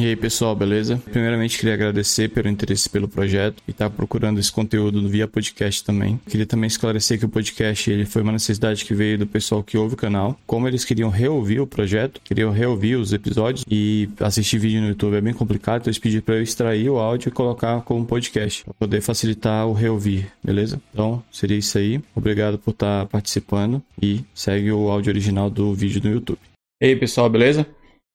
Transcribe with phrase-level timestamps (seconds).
[0.00, 0.96] E aí pessoal, beleza?
[0.96, 5.84] Primeiramente queria agradecer pelo interesse pelo projeto e estar tá procurando esse conteúdo via podcast
[5.84, 6.18] também.
[6.26, 9.76] Queria também esclarecer que o podcast ele foi uma necessidade que veio do pessoal que
[9.76, 10.40] ouve o canal.
[10.46, 15.16] Como eles queriam reouvir o projeto, queriam reouvir os episódios e assistir vídeo no YouTube
[15.16, 18.64] é bem complicado, então eles pediram para eu extrair o áudio e colocar como podcast
[18.64, 20.80] para poder facilitar o reouvir, beleza?
[20.94, 22.00] Então seria isso aí.
[22.16, 26.38] Obrigado por estar tá participando e segue o áudio original do vídeo no YouTube.
[26.80, 27.66] E aí pessoal, beleza?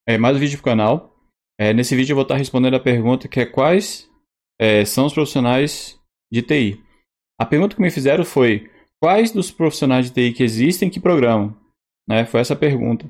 [0.09, 1.14] É mais um vídeo pro canal.
[1.59, 4.09] É, nesse vídeo eu vou estar respondendo a pergunta que é quais
[4.59, 6.00] é, são os profissionais
[6.32, 6.83] de TI.
[7.39, 8.69] A pergunta que me fizeram foi
[9.01, 11.55] quais dos profissionais de TI que existem que programam?
[12.07, 12.25] Né?
[12.25, 13.10] Foi essa a pergunta.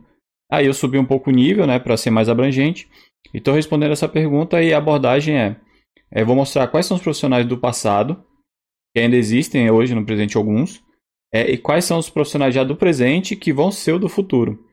[0.51, 2.87] Aí eu subi um pouco o nível né, para ser mais abrangente.
[3.33, 5.59] E estou respondendo essa pergunta e a abordagem é,
[6.11, 8.23] é vou mostrar quais são os profissionais do passado,
[8.93, 10.83] que ainda existem hoje no presente alguns,
[11.33, 14.63] é, e quais são os profissionais já do presente que vão ser o do futuro.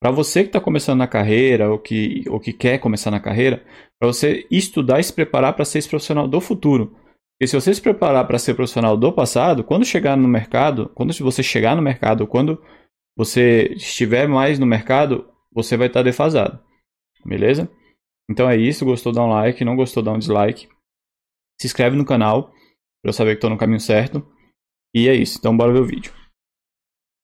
[0.00, 3.64] Para você que está começando na carreira ou que, ou que quer começar na carreira,
[3.98, 6.96] para você estudar e se preparar para ser esse profissional do futuro.
[7.38, 11.12] Porque se você se preparar para ser profissional do passado, quando chegar no mercado, quando
[11.12, 12.62] você chegar no mercado, quando
[13.16, 16.60] você estiver mais no mercado, você vai estar tá defasado.
[17.24, 17.68] Beleza?
[18.30, 18.84] Então é isso.
[18.84, 19.64] Gostou, dá um like.
[19.64, 20.68] Não gostou, dá um dislike.
[21.60, 22.52] Se inscreve no canal
[23.02, 24.24] para eu saber que estou no caminho certo.
[24.94, 25.38] E é isso.
[25.38, 26.12] Então bora ver o vídeo.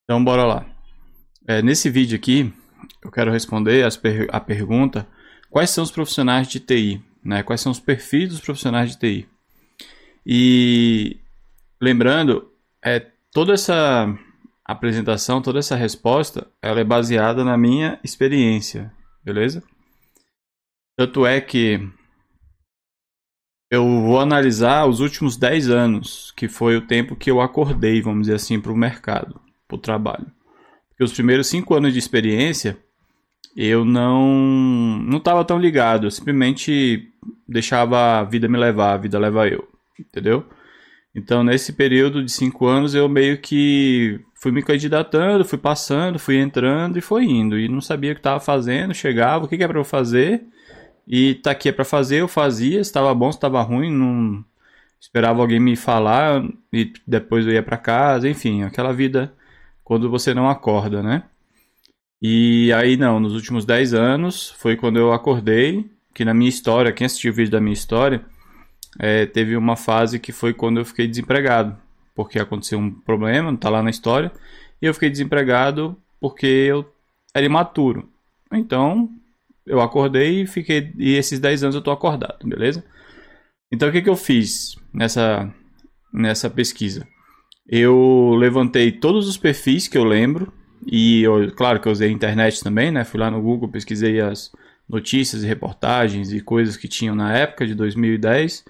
[0.04, 0.66] Então bora lá.
[1.46, 2.52] É, nesse vídeo aqui,
[3.02, 5.06] eu quero responder per a pergunta:
[5.50, 7.02] quais são os profissionais de TI?
[7.24, 7.42] Né?
[7.42, 9.28] Quais são os perfis dos profissionais de TI?
[10.26, 11.18] E
[11.80, 12.50] lembrando,
[12.82, 14.06] é, toda essa
[14.64, 19.62] apresentação, toda essa resposta, ela é baseada na minha experiência, beleza?
[20.96, 21.86] Tanto é que
[23.70, 28.22] eu vou analisar os últimos 10 anos, que foi o tempo que eu acordei, vamos
[28.22, 30.26] dizer assim, para o mercado, para o trabalho.
[30.94, 32.78] Porque os primeiros 5 anos de experiência,
[33.56, 37.12] eu não não estava tão ligado, eu simplesmente
[37.48, 40.46] deixava a vida me levar, a vida leva eu, entendeu?
[41.14, 46.36] Então, nesse período de cinco anos, eu meio que fui me candidatando, fui passando, fui
[46.36, 47.58] entrando e foi indo.
[47.58, 50.42] E não sabia o que estava fazendo, chegava, o que, que é para eu fazer.
[51.06, 54.44] E tá aqui é para fazer, eu fazia, estava bom, estava ruim, não
[55.00, 56.42] esperava alguém me falar
[56.72, 59.32] e depois eu ia para casa, enfim, aquela vida
[59.84, 61.24] quando você não acorda, né?
[62.20, 66.92] E aí não, nos últimos 10 anos foi quando eu acordei, que na minha história,
[66.92, 68.24] quem assistiu o vídeo da minha história,
[68.98, 71.76] é, teve uma fase que foi quando eu fiquei desempregado,
[72.14, 74.32] porque aconteceu um problema, não tá lá na história,
[74.80, 76.90] e eu fiquei desempregado porque eu
[77.34, 78.08] era imaturo.
[78.52, 79.10] Então,
[79.66, 82.84] eu acordei e fiquei, e esses 10 anos eu tô acordado, beleza?
[83.72, 85.52] Então, o que que eu fiz nessa,
[86.12, 87.06] nessa pesquisa?
[87.66, 90.52] Eu levantei todos os perfis que eu lembro,
[90.86, 93.04] e eu, claro que eu usei a internet também, né?
[93.04, 94.52] Fui lá no Google, pesquisei as
[94.88, 98.64] notícias e reportagens e coisas que tinham na época de 2010.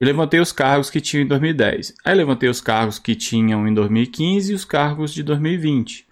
[0.00, 1.94] E levantei os cargos que tinham em 2010.
[2.04, 6.06] Aí levantei os cargos que tinham em 2015 e os cargos de 2020.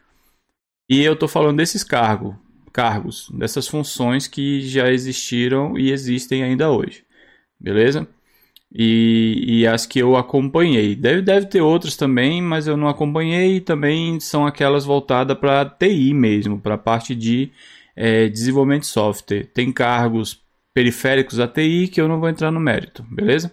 [0.89, 2.35] E eu estou falando desses cargos,
[2.73, 7.05] cargos, dessas funções que já existiram e existem ainda hoje.
[7.59, 8.07] Beleza?
[8.75, 10.97] E, e as que eu acompanhei.
[10.97, 13.61] Deve, deve ter outras também, mas eu não acompanhei.
[13.61, 17.53] Também são aquelas voltadas para TI mesmo, para a parte de
[17.95, 19.47] é, desenvolvimento de software.
[19.55, 20.43] Tem cargos
[20.75, 23.53] periféricos a TI que eu não vou entrar no mérito, beleza?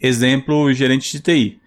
[0.00, 1.60] Exemplo, gerente de TI.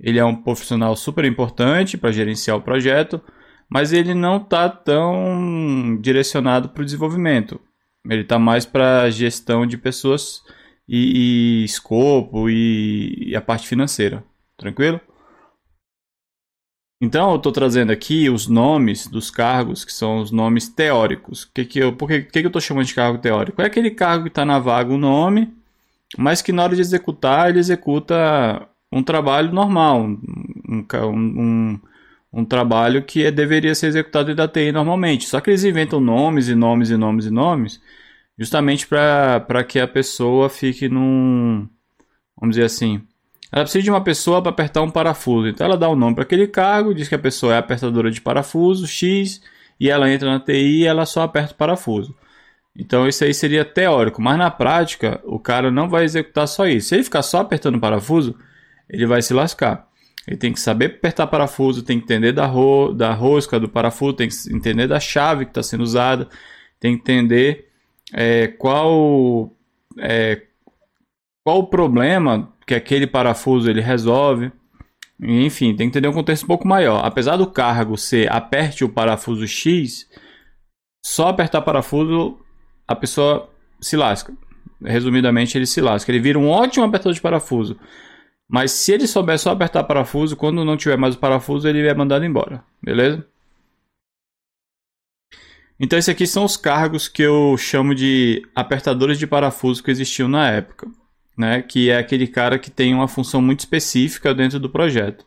[0.00, 3.20] Ele é um profissional super importante para gerenciar o projeto,
[3.68, 7.60] mas ele não está tão direcionado para o desenvolvimento.
[8.10, 10.42] Ele está mais para gestão de pessoas
[10.88, 14.24] e, e escopo e, e, a parte financeira.
[14.56, 15.00] Tranquilo?
[17.00, 21.44] Então eu estou trazendo aqui os nomes dos cargos que são os nomes teóricos.
[21.44, 23.60] Que que eu, por que, que, eu estou chamando de cargo teórico?
[23.60, 25.52] É aquele cargo que está na vaga o nome,
[26.16, 30.20] mas que na hora de executar ele executa um trabalho normal, um,
[30.68, 31.80] um, um,
[32.32, 35.26] um trabalho que é, deveria ser executado da TI normalmente.
[35.26, 37.80] Só que eles inventam nomes e nomes e nomes e nomes
[38.38, 41.68] justamente para que a pessoa fique num.
[42.38, 43.02] Vamos dizer assim.
[43.52, 45.46] Ela precisa de uma pessoa para apertar um parafuso.
[45.46, 48.10] Então ela dá o um nome para aquele cargo, diz que a pessoa é apertadora
[48.10, 49.40] de parafuso, X,
[49.78, 52.14] e ela entra na TI e ela só aperta o parafuso.
[52.76, 56.88] Então isso aí seria teórico, mas na prática o cara não vai executar só isso.
[56.88, 58.36] Se ele ficar só apertando parafuso,
[58.90, 59.86] ele vai se lascar.
[60.26, 64.14] Ele tem que saber apertar parafuso, tem que entender da, ro da rosca do parafuso,
[64.14, 66.28] tem que entender da chave que está sendo usada,
[66.80, 67.68] tem que entender
[68.14, 69.50] é, qual
[69.98, 70.40] é,
[71.44, 74.50] qual o problema que aquele parafuso ele resolve.
[75.20, 77.04] Enfim, tem que entender um contexto um pouco maior.
[77.04, 80.08] Apesar do cargo ser aperte o parafuso X,
[81.04, 82.38] só apertar parafuso
[82.86, 83.50] a pessoa
[83.80, 84.32] se lasca.
[84.82, 86.10] Resumidamente, ele se lasca.
[86.10, 87.76] Ele vira um ótimo apertador de parafuso.
[88.48, 91.94] Mas se ele souber só apertar parafuso, quando não tiver mais o parafuso, ele é
[91.94, 92.62] mandado embora.
[92.82, 93.26] Beleza?
[95.78, 100.28] Então, esses aqui são os cargos que eu chamo de apertadores de parafuso que existiam
[100.28, 100.88] na época.
[101.36, 101.62] Né?
[101.62, 105.26] Que é aquele cara que tem uma função muito específica dentro do projeto.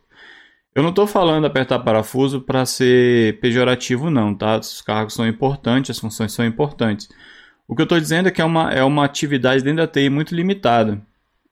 [0.74, 4.58] Eu não estou falando apertar parafuso para ser pejorativo, não, tá?
[4.58, 7.08] Os cargos são importantes, as funções são importantes.
[7.66, 10.08] O que eu estou dizendo é que é uma, é uma atividade dentro da TI
[10.08, 11.02] muito limitada.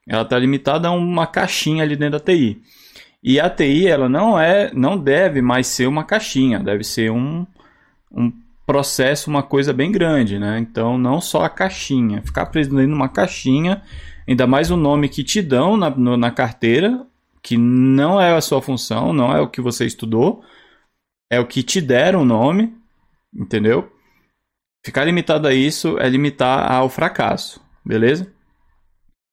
[0.07, 2.61] Ela está limitada a uma caixinha ali dentro da TI.
[3.21, 7.45] E a TI ela não é, não deve mais ser uma caixinha, deve ser um,
[8.09, 8.31] um
[8.67, 10.59] processo, uma coisa bem grande, né?
[10.59, 13.81] Então não só a caixinha, ficar preso dentro de uma caixinha,
[14.27, 17.07] ainda mais o nome que te dão na, na carteira,
[17.41, 20.43] que não é a sua função, não é o que você estudou,
[21.31, 22.75] é o que te deram o nome,
[23.33, 23.89] entendeu?
[24.85, 28.31] Ficar limitado a isso é limitar ao fracasso, beleza?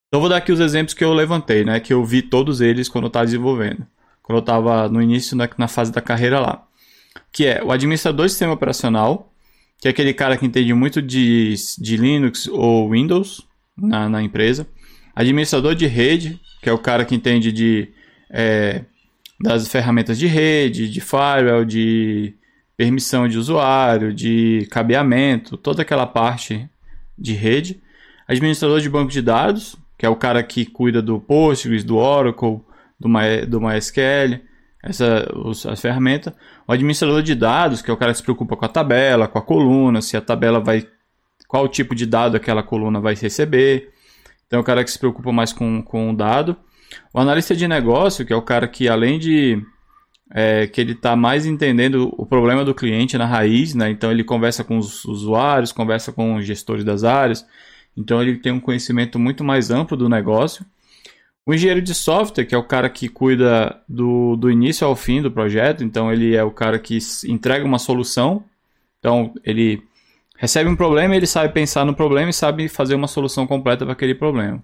[0.08, 1.80] Então vou dar aqui os exemplos que eu levantei, né?
[1.80, 3.84] Que eu vi todos eles quando eu estava desenvolvendo.
[4.22, 6.64] Quando eu estava no início, na, na fase da carreira lá.
[7.32, 9.32] Que é o administrador de sistema operacional,
[9.80, 13.46] que é aquele cara que entende muito de, de Linux ou Windows
[13.76, 14.66] na, na empresa.
[15.14, 17.88] Administrador de rede, que é o cara que entende de
[18.30, 18.84] é,
[19.40, 22.34] das ferramentas de rede, de firewall, de
[22.76, 26.68] permissão de usuário, de cabeamento, toda aquela parte
[27.16, 27.80] de rede.
[28.26, 32.60] Administrador de banco de dados, que é o cara que cuida do Postgres, do Oracle,
[32.98, 34.40] do, My, do MySQL,
[34.84, 36.32] essa, os, as ferramentas.
[36.68, 39.38] O administrador de dados, que é o cara que se preocupa com a tabela, com
[39.38, 40.86] a coluna, se a tabela vai.
[41.48, 43.92] qual tipo de dado aquela coluna vai receber.
[44.46, 46.56] Então, é o cara que se preocupa mais com, com o dado.
[47.12, 49.60] O analista de negócio, que é o cara que, além de.
[50.30, 53.90] É, que ele está mais entendendo o problema do cliente na raiz, né?
[53.90, 57.46] então ele conversa com os usuários, conversa com os gestores das áreas,
[57.94, 60.64] então ele tem um conhecimento muito mais amplo do negócio.
[61.46, 65.20] O engenheiro de software, que é o cara que cuida do, do início ao fim
[65.20, 68.44] do projeto, então ele é o cara que entrega uma solução.
[68.98, 69.82] Então ele
[70.38, 73.92] recebe um problema, ele sabe pensar no problema e sabe fazer uma solução completa para
[73.92, 74.62] aquele problema.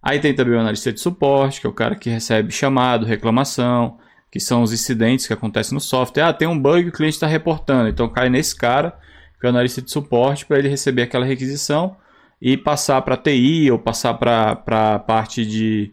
[0.00, 3.98] Aí tem também o analista de suporte, que é o cara que recebe chamado, reclamação,
[4.30, 6.24] que são os incidentes que acontecem no software.
[6.24, 8.96] Ah, tem um bug o cliente está reportando, então cai nesse cara,
[9.40, 11.96] que é o analista de suporte, para ele receber aquela requisição
[12.40, 15.92] e passar para TI ou passar para a parte de,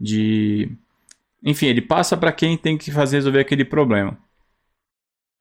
[0.00, 0.70] de.
[1.44, 4.16] Enfim, ele passa para quem tem que fazer resolver aquele problema.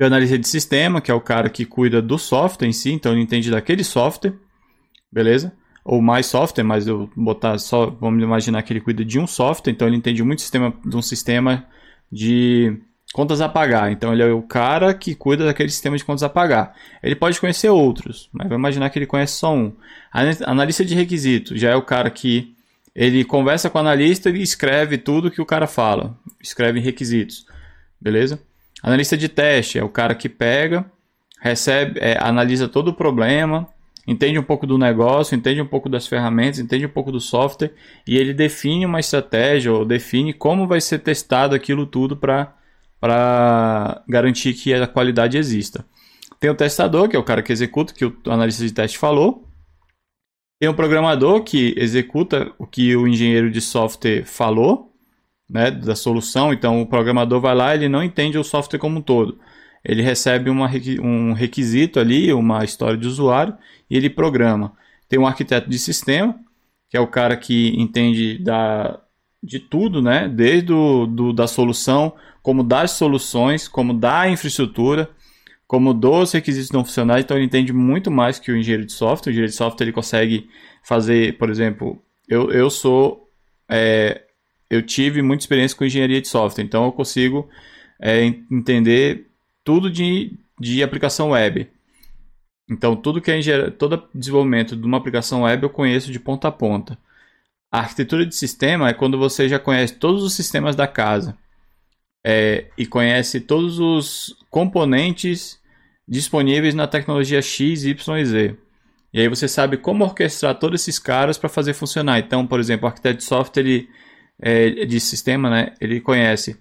[0.02, 3.12] O analista de sistema, que é o cara que cuida do software em si, então
[3.12, 4.34] ele entende daquele software,
[5.12, 5.54] beleza?
[5.84, 9.74] Ou mais software, mas eu botar só, vamos imaginar que ele cuida de um software,
[9.74, 11.66] então ele entende muito sistema, de um sistema
[12.10, 12.80] de
[13.14, 13.92] contas a pagar.
[13.92, 16.76] Então ele é o cara que cuida daquele sistema de contas a pagar.
[17.04, 19.74] Ele pode conhecer outros, mas vamos imaginar que ele conhece só um.
[20.46, 22.56] Analista de requisitos já é o cara que
[23.00, 27.46] ele conversa com o analista e escreve tudo que o cara fala, escreve requisitos,
[28.00, 28.42] beleza?
[28.84, 30.86] Analista de teste é o cara que pega,
[31.40, 33.70] recebe, é, analisa todo o problema,
[34.06, 37.72] entende um pouco do negócio, entende um pouco das ferramentas, entende um pouco do software
[38.06, 44.54] e ele define uma estratégia ou define como vai ser testado aquilo tudo para garantir
[44.56, 45.86] que a qualidade exista.
[46.38, 49.49] Tem o testador, que é o cara que executa, que o analista de teste falou.
[50.60, 54.94] Tem o programador, que executa o que o engenheiro de software falou,
[55.50, 56.52] né, da solução.
[56.52, 59.40] Então, o programador vai lá, ele não entende o software como um todo.
[59.84, 60.70] Ele recebe uma,
[61.02, 63.58] um requisito ali, uma história de usuário,
[63.90, 64.74] e ele programa.
[65.08, 66.38] Tem um arquiteto de sistema,
[66.90, 69.00] que é o cara que entende da,
[69.42, 70.28] de tudo, né?
[70.28, 70.68] Desde
[71.08, 72.14] do, da solução,
[72.44, 75.10] como das soluções, como da infraestrutura,
[75.70, 77.24] como dos requisitos não funcionais.
[77.24, 79.30] Então ele entende muito mais que o engenheiro de software.
[79.30, 80.50] O engenheiro de software ele consegue
[80.84, 83.30] fazer, por exemplo, eu, eu sou.
[83.70, 84.26] É,
[84.68, 87.48] eu tive muita experiência com engenharia de software, então eu consigo
[88.02, 89.28] é, entender
[89.64, 91.70] tudo de, de aplicação web.
[92.68, 96.52] Então, tudo que é todo desenvolvimento de uma aplicação web eu conheço de ponta a
[96.52, 96.98] ponta.
[97.72, 101.38] A arquitetura de sistema é quando você já conhece todos os sistemas da casa
[102.24, 105.59] é, e conhece todos os componentes
[106.10, 108.56] disponíveis na tecnologia X, Y e Z.
[109.14, 112.20] E aí você sabe como orquestrar todos esses caras para fazer funcionar.
[112.20, 113.90] Então, por exemplo, o arquiteto de software ele,
[114.42, 116.60] é, de sistema, né, ele conhece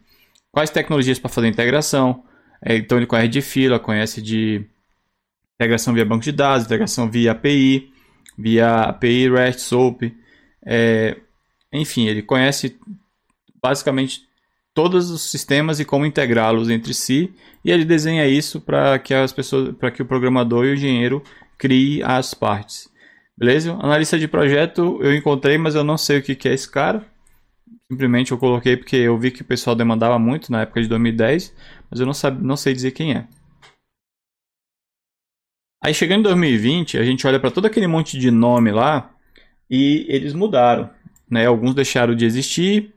[0.52, 2.22] quais tecnologias para fazer integração.
[2.62, 4.64] É, então ele conhece de fila, conhece de
[5.54, 7.90] integração via banco de dados, integração via API,
[8.36, 10.14] via API REST, SOAP.
[10.64, 11.16] É,
[11.72, 12.78] enfim, ele conhece
[13.62, 14.27] basicamente
[14.78, 19.32] todos os sistemas e como integrá-los entre si, e ele desenha isso para que as
[19.32, 21.20] pessoas, para que o programador e o engenheiro
[21.58, 22.88] crie as partes.
[23.36, 23.72] Beleza?
[23.80, 27.04] Analista de projeto eu encontrei, mas eu não sei o que, que é esse cara.
[27.90, 31.52] Simplesmente eu coloquei porque eu vi que o pessoal demandava muito na época de 2010,
[31.90, 33.26] mas eu não, sabe, não sei dizer quem é.
[35.82, 39.10] Aí chegando em 2020, a gente olha para todo aquele monte de nome lá
[39.68, 40.88] e eles mudaram.
[41.28, 41.46] Né?
[41.46, 42.94] Alguns deixaram de existir,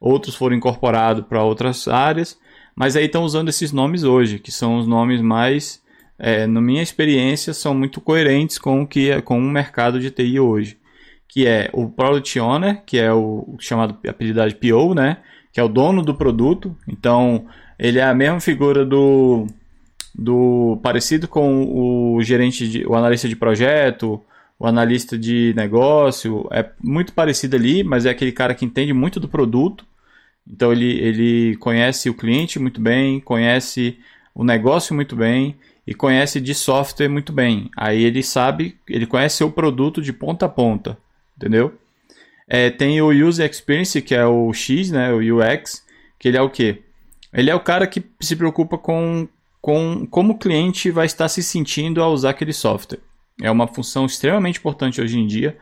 [0.00, 2.38] outros foram incorporados para outras áreas,
[2.74, 5.82] mas aí estão usando esses nomes hoje, que são os nomes mais,
[6.18, 10.10] é, na minha experiência, são muito coerentes com o que é, com o mercado de
[10.10, 10.78] TI hoje,
[11.28, 15.18] que é o Product Owner, que é o chamado apelidade PO, né?
[15.52, 16.76] que é o dono do produto.
[16.88, 17.46] Então,
[17.78, 19.46] ele é a mesma figura do
[20.12, 21.64] do parecido com
[22.16, 24.20] o gerente, de, o analista de projeto,
[24.58, 29.20] o analista de negócio, é muito parecido ali, mas é aquele cara que entende muito
[29.20, 29.86] do produto.
[30.48, 33.98] Então ele, ele conhece o cliente muito bem, conhece
[34.34, 35.56] o negócio muito bem
[35.86, 37.70] e conhece de software muito bem.
[37.76, 40.98] Aí ele sabe, ele conhece o produto de ponta a ponta,
[41.36, 41.74] entendeu?
[42.48, 45.84] É, tem o User Experience, que é o X, né, o UX,
[46.18, 46.82] que ele é o quê?
[47.32, 49.28] Ele é o cara que se preocupa com
[49.60, 53.00] com como o cliente vai estar se sentindo ao usar aquele software.
[53.42, 55.56] É uma função extremamente importante hoje em dia,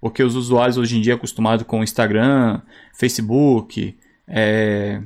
[0.00, 2.60] porque os usuários hoje em dia acostumados com Instagram,
[2.94, 3.96] Facebook,
[4.30, 5.02] é,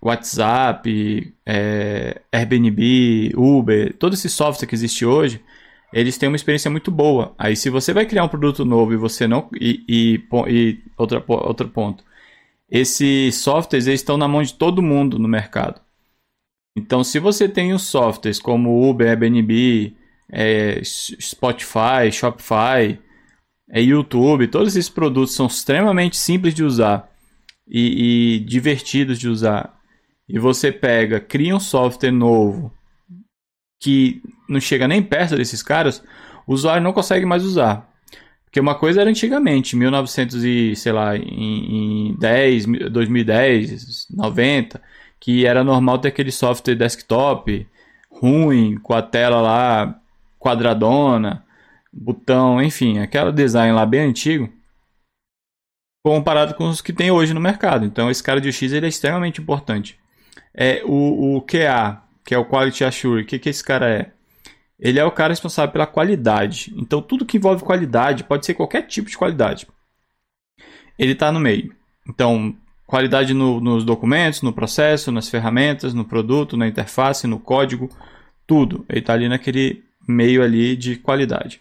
[0.00, 5.42] WhatsApp, é, Airbnb, Uber, todo esse software que existe hoje,
[5.92, 7.34] eles têm uma experiência muito boa.
[7.36, 11.22] Aí se você vai criar um produto novo e você não e, e, e outra,
[11.26, 12.04] outro ponto,
[12.70, 15.80] esses softwares eles estão na mão de todo mundo no mercado.
[16.74, 19.94] Então, se você tem os softwares como Uber, Airbnb,
[20.30, 22.98] é, Spotify, Shopify,
[23.68, 27.11] é, YouTube, todos esses produtos são extremamente simples de usar
[27.68, 29.78] e, e divertidos de usar.
[30.28, 32.72] E você pega, cria um software novo
[33.80, 36.02] que não chega nem perto desses caras,
[36.46, 37.90] o usuário não consegue mais usar.
[38.44, 44.80] Porque uma coisa era antigamente, 1900 e, sei lá, em, em 10, 2010, 90,
[45.18, 47.66] que era normal ter aquele software desktop
[48.10, 49.98] ruim, com a tela lá
[50.38, 51.44] quadradona,
[51.92, 54.48] botão, enfim, aquele design lá bem antigo,
[56.04, 57.84] comparado com os que tem hoje no mercado.
[57.84, 59.98] Então esse cara de UX ele é extremamente importante.
[60.54, 64.12] É o, o QA, que é o Quality Assure, o que, que esse cara é?
[64.78, 66.72] Ele é o cara responsável pela qualidade.
[66.76, 69.66] Então tudo que envolve qualidade, pode ser qualquer tipo de qualidade.
[70.98, 71.74] Ele está no meio.
[72.08, 72.56] Então,
[72.92, 77.88] Qualidade no, nos documentos, no processo, nas ferramentas, no produto, na interface, no código,
[78.46, 78.84] tudo.
[78.86, 81.58] Ele está ali naquele meio ali de qualidade.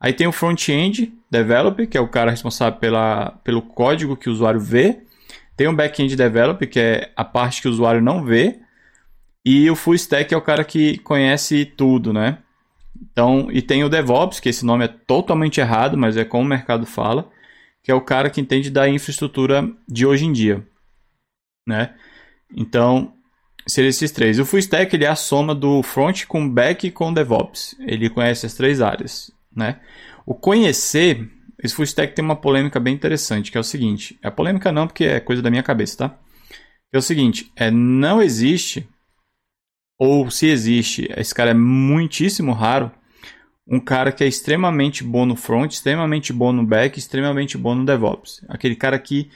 [0.00, 4.32] Aí tem o front-end developer, que é o cara responsável pela, pelo código que o
[4.32, 5.00] usuário vê.
[5.56, 8.60] Tem o back-end developer, que é a parte que o usuário não vê.
[9.44, 12.38] E o full stack é o cara que conhece tudo, né?
[13.00, 16.48] Então, e tem o DevOps, que esse nome é totalmente errado, mas é como o
[16.48, 17.28] mercado fala,
[17.82, 20.66] que é o cara que entende da infraestrutura de hoje em dia,
[21.66, 21.94] né?
[22.54, 23.12] Então,
[23.66, 24.38] seriam esses três.
[24.38, 27.76] O full stack ele é a soma do front com back com DevOps.
[27.80, 29.80] Ele conhece as três áreas, né?
[30.24, 31.28] O conhecer,
[31.62, 34.86] esse full stack tem uma polêmica bem interessante, que é o seguinte, é polêmica não
[34.86, 36.18] porque é coisa da minha cabeça, tá?
[36.92, 38.88] É o seguinte, é não existe
[39.98, 42.90] ou se existe, esse cara é muitíssimo raro,
[43.66, 47.84] um cara que é extremamente bom no front, extremamente bom no back, extremamente bom no
[47.84, 48.42] DevOps.
[48.48, 49.28] Aquele cara que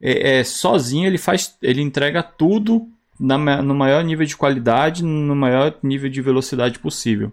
[0.00, 5.34] é, é sozinho ele faz, ele entrega tudo na, no maior nível de qualidade, no
[5.34, 7.32] maior nível de velocidade possível.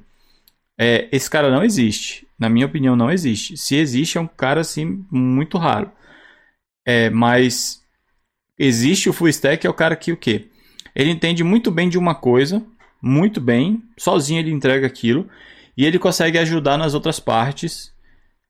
[0.78, 3.58] É, esse cara não existe, na minha opinião não existe.
[3.58, 5.92] Se existe é um cara assim muito raro.
[6.86, 7.82] É, mas
[8.58, 10.50] existe o full stack é o cara que o quê?
[10.96, 12.64] Ele entende muito bem de uma coisa,
[13.02, 15.28] muito bem, sozinho ele entrega aquilo
[15.76, 17.92] e ele consegue ajudar nas outras partes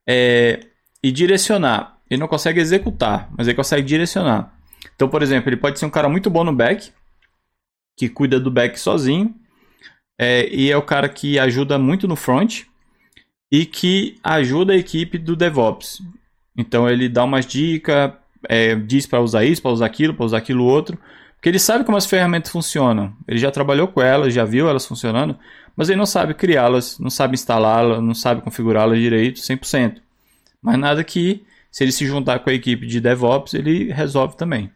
[0.08, 0.60] é,
[1.02, 1.98] e direcionar.
[2.10, 4.54] Ele não consegue executar, mas ele consegue direcionar.
[4.96, 6.92] Então, por exemplo, ele pode ser um cara muito bom no back,
[7.98, 9.34] que cuida do back sozinho,
[10.20, 12.64] é, e é o cara que ajuda muito no front
[13.54, 16.02] e que ajuda a equipe do DevOps.
[16.58, 18.12] Então ele dá umas dicas,
[18.50, 20.98] é, diz para usar isso, para usar aquilo, para usar aquilo outro,
[21.36, 23.14] porque ele sabe como as ferramentas funcionam.
[23.28, 25.38] Ele já trabalhou com elas, já viu elas funcionando
[25.76, 30.02] mas ele não sabe criá-las, não sabe instalá-las, não sabe configurá-las direito 100%.
[30.62, 34.72] Mas nada que, se ele se juntar com a equipe de DevOps, ele resolve também.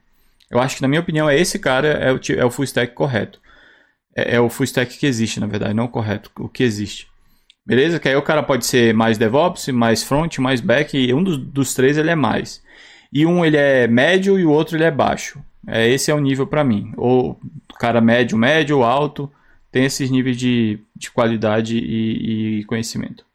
[0.49, 2.93] Eu acho que, na minha opinião, é esse cara é o, é o full stack
[2.93, 3.39] correto.
[4.15, 7.07] É, é o full stack que existe, na verdade, não o correto, o que existe.
[7.67, 7.99] Beleza?
[7.99, 11.37] Que aí o cara pode ser mais DevOps, mais front, mais back, e um dos,
[11.37, 12.63] dos três ele é mais.
[13.11, 15.43] E um ele é médio e o outro ele é baixo.
[15.67, 16.93] É, esse é o nível para mim.
[16.95, 17.37] Ou
[17.77, 19.29] cara médio, médio, alto,
[19.69, 23.25] tem esses níveis de, de qualidade e, e conhecimento.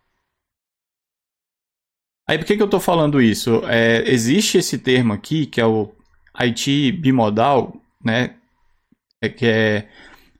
[2.26, 3.62] Aí por que, que eu estou falando isso?
[3.66, 5.92] É, existe esse termo aqui, que é o
[6.40, 8.36] IT bimodal, né?
[9.20, 9.88] É que é.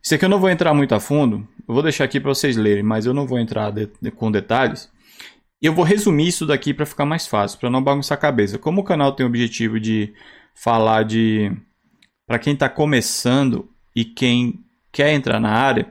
[0.03, 2.55] Isso aqui eu não vou entrar muito a fundo, eu vou deixar aqui para vocês
[2.55, 4.93] lerem, mas eu não vou entrar de, de, com detalhes.
[5.61, 8.59] Eu vou resumir isso daqui para ficar mais fácil, para não bagunçar a cabeça.
[8.59, 10.13] Como o canal tem o objetivo de
[10.55, 11.51] falar de
[12.27, 14.63] para quem está começando e quem
[14.93, 15.91] quer entrar na área,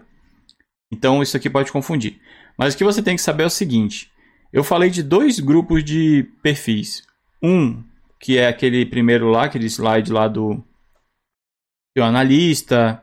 [0.92, 2.22] então isso aqui pode confundir.
[2.56, 4.12] Mas o que você tem que saber é o seguinte:
[4.54, 7.02] eu falei de dois grupos de perfis.
[7.42, 7.84] Um,
[8.20, 10.64] que é aquele primeiro lá, aquele slide lá do,
[11.98, 13.02] do analista,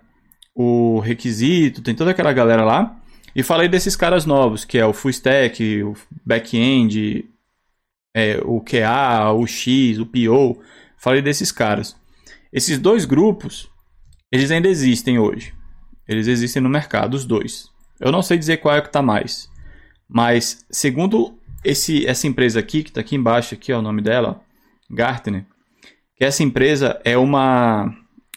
[0.60, 3.00] o requisito, tem toda aquela galera lá.
[3.34, 5.94] E falei desses caras novos, que é o full stack, o
[6.26, 7.30] back-end,
[8.12, 10.60] é, o QA, o X, o PO.
[10.96, 11.94] Falei desses caras.
[12.52, 13.70] Esses dois grupos,
[14.32, 15.54] eles ainda existem hoje.
[16.08, 17.70] Eles existem no mercado, os dois.
[18.00, 19.48] Eu não sei dizer qual é que está mais.
[20.08, 24.40] Mas, segundo esse, essa empresa aqui, que está aqui embaixo, aqui é o nome dela,
[24.90, 25.44] Gartner,
[26.16, 27.94] que essa empresa é uma,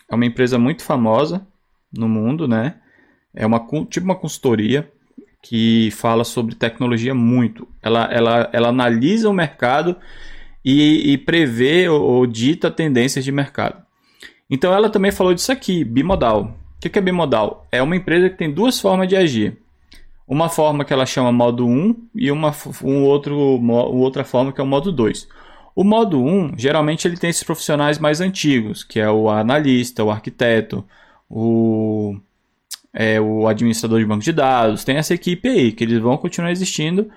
[0.08, 1.48] é uma empresa muito famosa
[1.92, 2.76] no mundo, né?
[3.34, 4.90] É uma tipo uma consultoria
[5.42, 7.68] que fala sobre tecnologia muito.
[7.82, 9.96] Ela, ela, ela analisa o mercado
[10.64, 13.82] e, e prevê ou, ou, dita tendências de mercado.
[14.50, 16.58] Então ela também falou disso aqui, bimodal.
[16.78, 17.68] O que é bimodal?
[17.72, 19.58] É uma empresa que tem duas formas de agir.
[20.28, 24.62] Uma forma que ela chama modo 1 e uma um outro, uma outra forma que
[24.62, 25.28] é o modo 2.
[25.76, 30.12] O modo 1, geralmente ele tem esses profissionais mais antigos, que é o analista, o
[30.12, 30.86] arquiteto,
[31.32, 32.20] o,
[32.94, 36.52] é, o administrador de banco de dados, tem essa equipe aí, que eles vão continuar
[36.52, 37.10] existindo,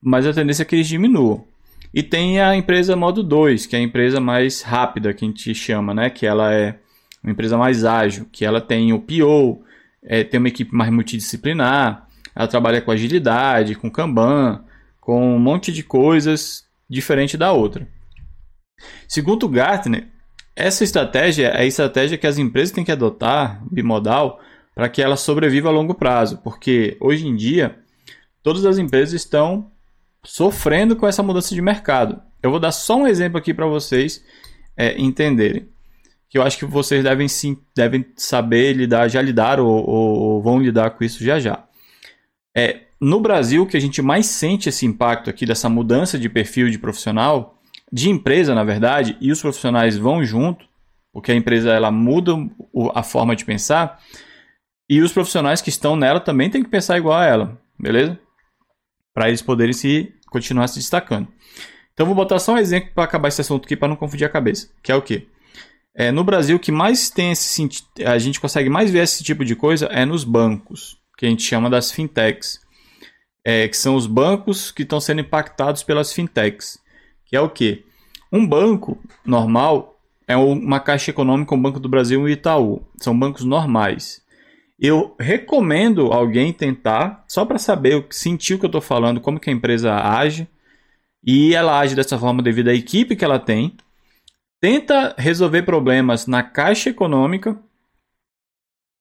[0.00, 1.44] mas a tendência é que eles diminuam.
[1.92, 5.52] E tem a empresa modo 2, que é a empresa mais rápida, que a gente
[5.52, 6.08] chama, né?
[6.08, 6.78] Que ela é
[7.24, 9.64] uma empresa mais ágil, que ela tem o PO,
[10.04, 14.64] é, tem uma equipe mais multidisciplinar, ela trabalha com agilidade, com Kanban,
[15.00, 17.86] com um monte de coisas diferente da outra.
[19.08, 20.06] Segundo o Gartner,
[20.54, 24.40] essa estratégia é a estratégia que as empresas têm que adotar, bimodal,
[24.74, 27.78] para que ela sobreviva a longo prazo, porque hoje em dia
[28.42, 29.70] todas as empresas estão
[30.24, 32.20] sofrendo com essa mudança de mercado.
[32.42, 34.24] Eu vou dar só um exemplo aqui para vocês
[34.76, 35.68] é, entenderem,
[36.28, 40.58] que eu acho que vocês devem sim, devem saber lidar, já lidaram ou, ou, vão
[40.58, 41.64] lidar com isso já já.
[42.56, 46.70] É, no Brasil, que a gente mais sente esse impacto aqui dessa mudança de perfil
[46.70, 47.59] de profissional,
[47.92, 50.64] de empresa, na verdade, e os profissionais vão junto,
[51.12, 52.32] porque a empresa ela muda
[52.94, 54.00] a forma de pensar,
[54.88, 58.18] e os profissionais que estão nela também têm que pensar igual a ela, beleza?
[59.14, 61.28] Para eles poderem se continuar se destacando.
[61.92, 64.30] Então vou botar só um exemplo para acabar esse assunto aqui para não confundir a
[64.30, 65.28] cabeça, que é o quê?
[65.94, 67.68] É, no Brasil, o que mais tem esse
[68.06, 71.42] a gente consegue mais ver esse tipo de coisa é nos bancos que a gente
[71.42, 72.60] chama das fintechs,
[73.44, 76.78] é, que são os bancos que estão sendo impactados pelas fintechs,
[77.30, 77.84] que é o que?
[78.32, 82.82] Um banco normal é uma Caixa Econômica, um Banco do Brasil e um Itaú.
[82.96, 84.20] São bancos normais.
[84.76, 89.52] Eu recomendo alguém tentar, só para saber, o que eu estou falando, como que a
[89.52, 90.48] empresa age,
[91.24, 93.76] e ela age dessa forma devido à equipe que ela tem.
[94.60, 97.56] Tenta resolver problemas na Caixa Econômica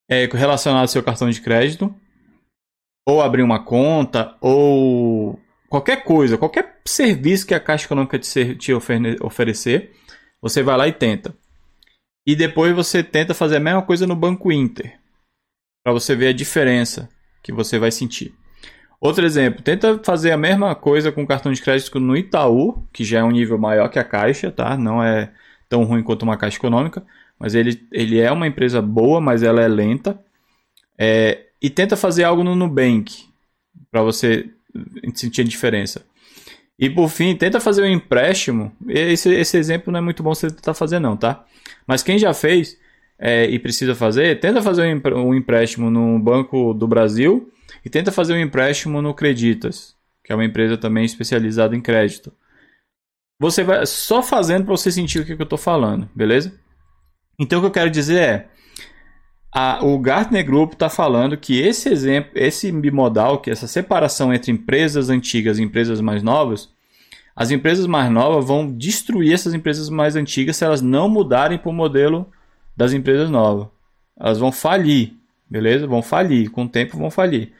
[0.08, 1.94] é, relacionado ao seu cartão de crédito
[3.08, 8.74] ou abrir uma conta, ou qualquer coisa, qualquer serviço que a Caixa Econômica te, te
[8.74, 9.92] oferecer,
[10.42, 11.34] você vai lá e tenta.
[12.26, 15.00] E depois você tenta fazer a mesma coisa no Banco Inter,
[15.84, 17.10] para você ver a diferença
[17.42, 18.34] que você vai sentir.
[19.00, 23.20] Outro exemplo, tenta fazer a mesma coisa com cartão de crédito no Itaú, que já
[23.20, 24.76] é um nível maior que a Caixa, tá?
[24.76, 25.32] Não é
[25.70, 27.06] tão ruim quanto uma Caixa Econômica,
[27.40, 30.20] mas ele, ele é uma empresa boa, mas ela é lenta.
[30.98, 33.30] É, e tenta fazer algo no Nubank
[33.90, 34.50] para você
[35.14, 36.06] sentir diferença.
[36.78, 38.72] E por fim, tenta fazer um empréstimo.
[38.88, 41.46] Esse, esse exemplo não é muito bom você tentar fazer, não, tá?
[41.86, 42.78] Mas quem já fez
[43.20, 47.52] é, e precisa fazer, tenta fazer um empréstimo no Banco do Brasil
[47.84, 52.32] e tenta fazer um empréstimo no Creditas, que é uma empresa também especializada em crédito.
[53.42, 56.58] Você vai só fazendo para você sentir o que, que eu estou falando, beleza?
[57.38, 58.50] Então o que eu quero dizer é
[59.52, 64.52] a, o Gartner Group está falando que esse exemplo, esse bimodal, que essa separação entre
[64.52, 66.70] empresas antigas e empresas mais novas,
[67.36, 71.70] as empresas mais novas vão destruir essas empresas mais antigas se elas não mudarem para
[71.70, 72.28] o modelo
[72.76, 73.68] das empresas novas.
[74.20, 75.14] Elas vão falir,
[75.50, 75.88] beleza?
[75.88, 77.54] Vão falir, com o tempo vão falir.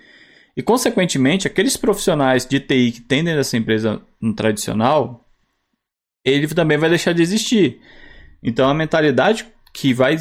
[0.56, 4.02] E, consequentemente, aqueles profissionais de TI que tendem dessa empresa
[4.36, 5.26] tradicional,
[6.24, 7.80] ele também vai deixar de existir.
[8.44, 10.18] Então, a mentalidade que vai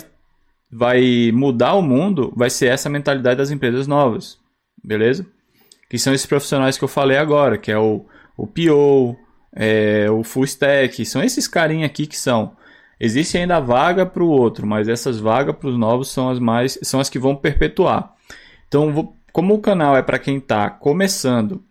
[0.71, 4.39] vai mudar o mundo vai ser essa mentalidade das empresas novas,
[4.83, 5.27] beleza?
[5.89, 8.05] Que são esses profissionais que eu falei agora, que é o,
[8.37, 9.17] o PO,
[9.53, 12.57] é, o full stack, são esses carinha aqui que são.
[13.01, 16.79] Existe ainda vaga para o outro, mas essas vagas para os novos são as mais
[16.83, 18.15] são as que vão perpetuar.
[18.67, 21.63] Então, como o canal é para quem está começando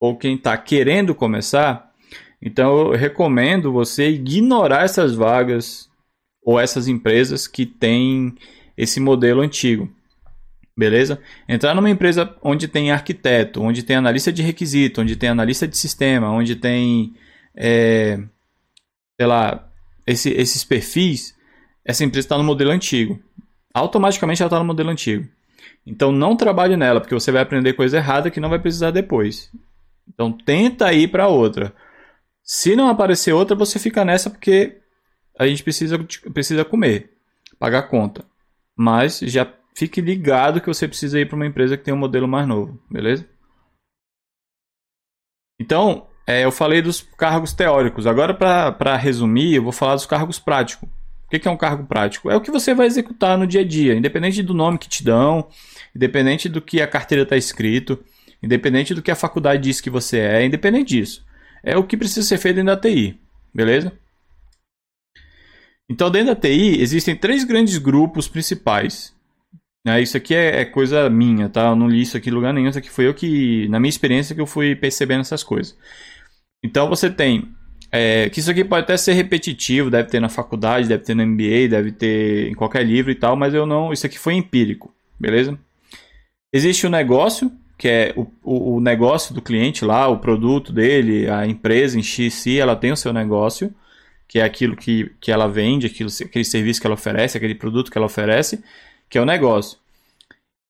[0.00, 1.92] ou quem está querendo começar,
[2.40, 5.90] então eu recomendo você ignorar essas vagas
[6.44, 8.34] ou essas empresas que têm
[8.76, 9.90] esse modelo antigo.
[10.76, 11.20] Beleza?
[11.48, 15.76] Entrar numa empresa onde tem arquiteto, onde tem analista de requisito, onde tem analista de
[15.76, 17.14] sistema, onde tem,
[17.56, 18.18] é,
[19.16, 19.68] sei lá,
[20.04, 21.34] esse, esses perfis,
[21.84, 23.20] essa empresa está no modelo antigo.
[23.72, 25.28] Automaticamente ela está no modelo antigo.
[25.86, 29.50] Então não trabalhe nela, porque você vai aprender coisa errada que não vai precisar depois.
[30.12, 31.72] Então tenta ir para outra.
[32.42, 34.80] Se não aparecer outra, você fica nessa porque
[35.38, 35.98] a gente precisa,
[36.32, 37.12] precisa comer,
[37.58, 38.24] pagar conta.
[38.76, 42.28] Mas já fique ligado que você precisa ir para uma empresa que tem um modelo
[42.28, 43.26] mais novo, beleza?
[45.60, 48.06] Então, é, eu falei dos cargos teóricos.
[48.06, 50.88] Agora, para resumir, eu vou falar dos cargos práticos.
[51.26, 52.30] O que, é um cargo prático?
[52.30, 55.02] É o que você vai executar no dia a dia, independente do nome que te
[55.02, 55.48] dão,
[55.94, 57.98] independente do que a carteira está escrito,
[58.42, 61.26] independente do que a faculdade diz que você é, independente disso.
[61.62, 63.18] É o que precisa ser feito dentro da TI,
[63.52, 63.92] beleza?
[65.90, 69.14] Então, dentro da TI, existem três grandes grupos principais.
[69.86, 71.66] É, isso aqui é, é, coisa minha, tá?
[71.68, 72.68] Eu não li isso aqui em lugar nenhum.
[72.68, 75.76] Isso aqui foi eu que, na minha experiência, que eu fui percebendo essas coisas.
[76.64, 77.54] Então, você tem...
[77.92, 81.24] É, que isso aqui pode até ser repetitivo, deve ter na faculdade, deve ter no
[81.24, 83.92] MBA, deve ter em qualquer livro e tal, mas eu não...
[83.92, 85.56] Isso aqui foi empírico, beleza?
[86.52, 91.28] Existe o negócio, que é o, o, o negócio do cliente lá, o produto dele,
[91.28, 93.72] a empresa em si, ela tem o seu negócio
[94.28, 97.90] que é aquilo que, que ela vende, aquilo, aquele serviço que ela oferece, aquele produto
[97.90, 98.62] que ela oferece,
[99.08, 99.78] que é o negócio.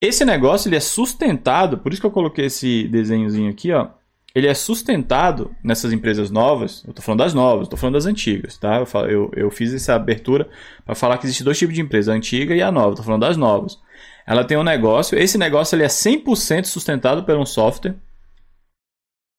[0.01, 3.89] Esse negócio ele é sustentado, por isso que eu coloquei esse desenhozinho aqui, ó.
[4.35, 6.83] Ele é sustentado nessas empresas novas.
[6.85, 8.77] Eu estou falando das novas, estou falando das antigas, tá?
[8.77, 10.49] Eu, eu, eu fiz essa abertura
[10.85, 12.91] para falar que existe dois tipos de empresa, a antiga e a nova.
[12.91, 13.79] Estou falando das novas.
[14.27, 17.95] Ela tem um negócio, esse negócio ele é 100% sustentado por um software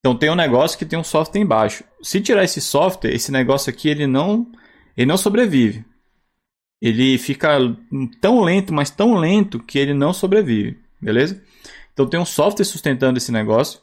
[0.06, 1.82] então tem um negócio que tem um software embaixo.
[2.00, 4.46] Se tirar esse software, esse negócio aqui ele não
[4.96, 5.84] ele não sobrevive.
[6.80, 7.58] Ele fica
[8.20, 11.42] tão lento, mas tão lento que ele não sobrevive, beleza?
[11.92, 13.80] Então tem um software sustentando esse negócio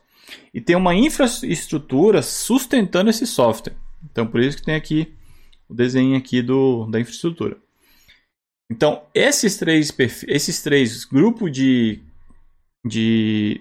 [0.53, 3.75] e tem uma infraestrutura sustentando esse software.
[4.09, 5.13] Então por isso que tem aqui
[5.67, 7.57] o desenho aqui do, da infraestrutura.
[8.71, 9.93] Então esses três
[10.25, 11.99] esses três grupos de,
[12.85, 13.59] de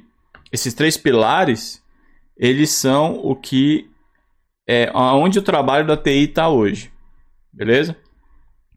[0.53, 1.82] esses três pilares
[2.37, 3.90] eles são o que
[4.66, 6.90] é onde o trabalho da TI está hoje.
[7.53, 7.97] Beleza?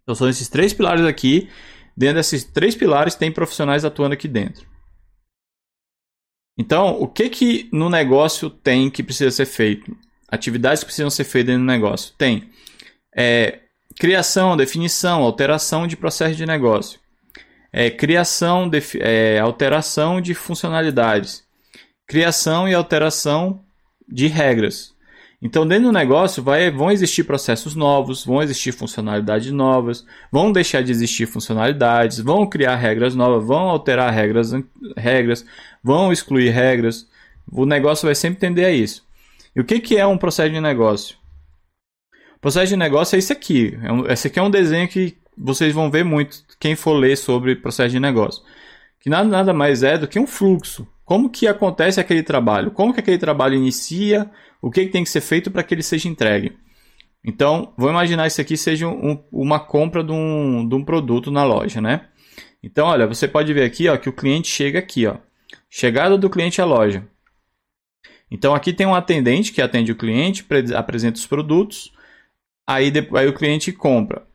[0.01, 1.49] Então são esses três pilares aqui.
[1.95, 4.67] Dentro desses três pilares tem profissionais atuando aqui dentro.
[6.57, 9.95] Então, o que que no negócio tem que precisa ser feito?
[10.27, 12.13] Atividades que precisam ser feitas no negócio.
[12.17, 12.49] Tem
[13.15, 13.59] é,
[13.99, 16.99] criação, definição, alteração de processo de negócio.
[17.71, 21.44] É, criação, é, alteração de funcionalidades
[22.07, 23.63] criação e alteração
[24.07, 24.95] de regras.
[25.41, 30.81] Então, dentro do negócio vai, vão existir processos novos, vão existir funcionalidades novas, vão deixar
[30.81, 34.51] de existir funcionalidades, vão criar regras novas, vão alterar regras,
[34.97, 35.45] regras
[35.83, 37.07] vão excluir regras.
[37.51, 39.03] O negócio vai sempre tender a isso.
[39.55, 41.15] E o que, que é um processo de negócio?
[42.37, 43.77] O processo de negócio é isso aqui.
[43.83, 47.17] É um, esse aqui é um desenho que vocês vão ver muito quem for ler
[47.17, 48.43] sobre processo de negócio.
[49.05, 50.87] Que nada, nada mais é do que um fluxo.
[51.03, 52.71] Como que acontece aquele trabalho?
[52.71, 54.31] Como que aquele trabalho inicia?
[54.59, 56.57] O que, que tem que ser feito para que ele seja entregue?
[57.23, 61.43] Então, vou imaginar isso aqui seja um, uma compra de um, de um produto na
[61.43, 62.07] loja, né?
[62.63, 65.17] Então, olha, você pode ver aqui ó, que o cliente chega aqui, ó.
[65.69, 67.07] Chegada do cliente à loja.
[68.31, 70.43] Então, aqui tem um atendente que atende o cliente,
[70.75, 71.93] apresenta os produtos,
[72.65, 74.25] aí, aí o cliente compra.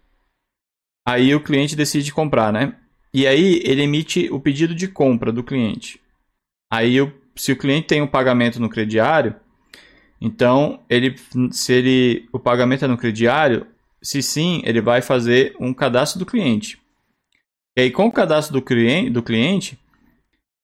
[1.05, 2.80] Aí o cliente decide comprar, né?
[3.13, 6.01] E aí ele emite o pedido de compra do cliente.
[6.73, 6.97] Aí,
[7.35, 9.35] se o cliente tem um pagamento no crediário,
[10.21, 11.17] então ele,
[11.51, 13.67] se ele, o pagamento é no crediário,
[14.03, 16.81] se sim, ele vai fazer um cadastro do cliente.
[17.77, 19.79] E aí, com o cadastro do cliente, do cliente,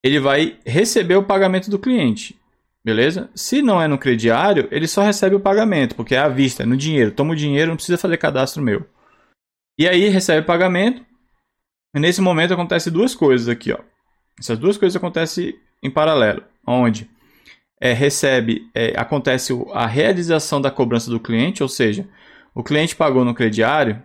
[0.05, 2.39] ele vai receber o pagamento do cliente.
[2.85, 3.29] Beleza?
[3.35, 6.67] Se não é no crediário, ele só recebe o pagamento, porque é à vista, é
[6.67, 7.11] no dinheiro.
[7.11, 8.87] Toma o dinheiro, não precisa fazer cadastro meu.
[9.77, 11.05] E aí recebe o pagamento.
[11.99, 13.79] Nesse momento acontece duas coisas aqui, ó.
[14.39, 17.09] Essas duas coisas acontecem em paralelo, onde
[17.81, 22.07] é, recebe, é, acontece a realização da cobrança do cliente, ou seja,
[22.55, 24.03] o cliente pagou no crediário,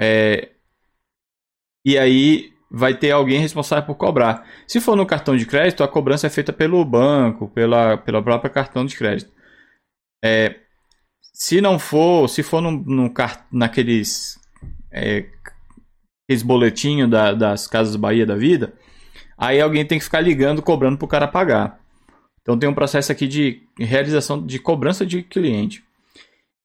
[0.00, 0.50] é,
[1.84, 4.44] e aí vai ter alguém responsável por cobrar.
[4.66, 8.50] Se for no cartão de crédito, a cobrança é feita pelo banco, pela, pela própria
[8.50, 9.32] cartão de crédito.
[10.22, 10.56] É,
[11.32, 13.12] Se não for, se for no, no
[13.52, 14.38] naqueles
[14.92, 15.26] é,
[16.28, 18.74] aqueles boletinhos da, das Casas Bahia da vida,
[19.36, 21.80] aí alguém tem que ficar ligando, cobrando para o cara pagar.
[22.42, 25.82] Então tem um processo aqui de realização de cobrança de cliente.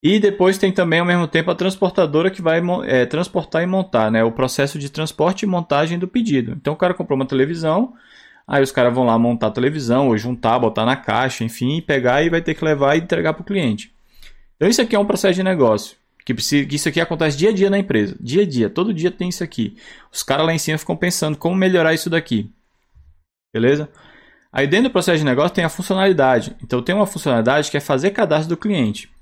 [0.02, 4.12] E depois tem também, ao mesmo tempo, a transportadora que vai é, transportar e montar,
[4.12, 4.22] né?
[4.22, 6.52] O processo de transporte e montagem do pedido.
[6.52, 7.94] Então o cara comprou uma televisão,
[8.46, 12.22] aí os caras vão lá montar a televisão, ou juntar, botar na caixa, enfim, pegar
[12.22, 13.94] e vai ter que levar e entregar para o cliente.
[14.58, 15.96] Então isso aqui é um processo de negócio.
[16.26, 18.16] Que, precisa, que isso aqui acontece dia a dia na empresa.
[18.20, 19.76] Dia a dia, todo dia tem isso aqui.
[20.12, 22.50] Os caras lá em cima ficam pensando como melhorar isso daqui.
[23.54, 23.90] Beleza?
[24.52, 26.56] Aí dentro do processo de negócio tem a funcionalidade.
[26.64, 29.14] Então tem uma funcionalidade que é fazer cadastro do cliente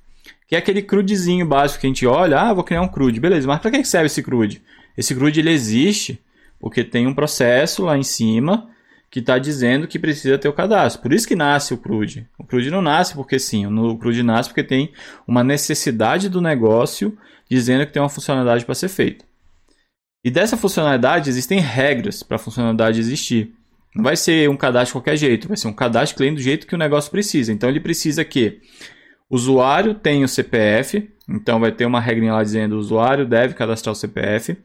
[0.51, 3.47] que é aquele crudezinho básico que a gente olha, ah, vou criar um crude, beleza,
[3.47, 4.61] mas para que serve esse crude?
[4.97, 6.19] Esse crude ele existe
[6.59, 8.67] porque tem um processo lá em cima
[9.11, 11.01] que está dizendo que precisa ter o cadastro.
[11.01, 12.29] Por isso que nasce o crude.
[12.39, 14.93] O crude não nasce porque sim, o crude nasce porque tem
[15.27, 17.17] uma necessidade do negócio
[17.49, 19.25] dizendo que tem uma funcionalidade para ser feita.
[20.23, 23.53] E dessa funcionalidade existem regras para a funcionalidade existir.
[23.93, 26.65] Não vai ser um cadastro de qualquer jeito, vai ser um cadastro cliente do jeito
[26.65, 27.51] que o negócio precisa.
[27.51, 28.61] Então ele precisa que
[29.29, 33.91] usuário tem o CPF, então vai ter uma regrinha lá dizendo o usuário deve cadastrar
[33.91, 34.55] o CPF.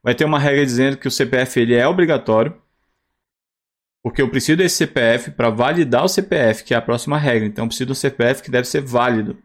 [0.00, 2.54] Vai ter uma regra dizendo que o CPF ele é obrigatório,
[4.02, 7.46] porque eu preciso desse CPF para validar o CPF, que é a próxima regra.
[7.46, 9.36] Então eu preciso um CPF que deve ser válido.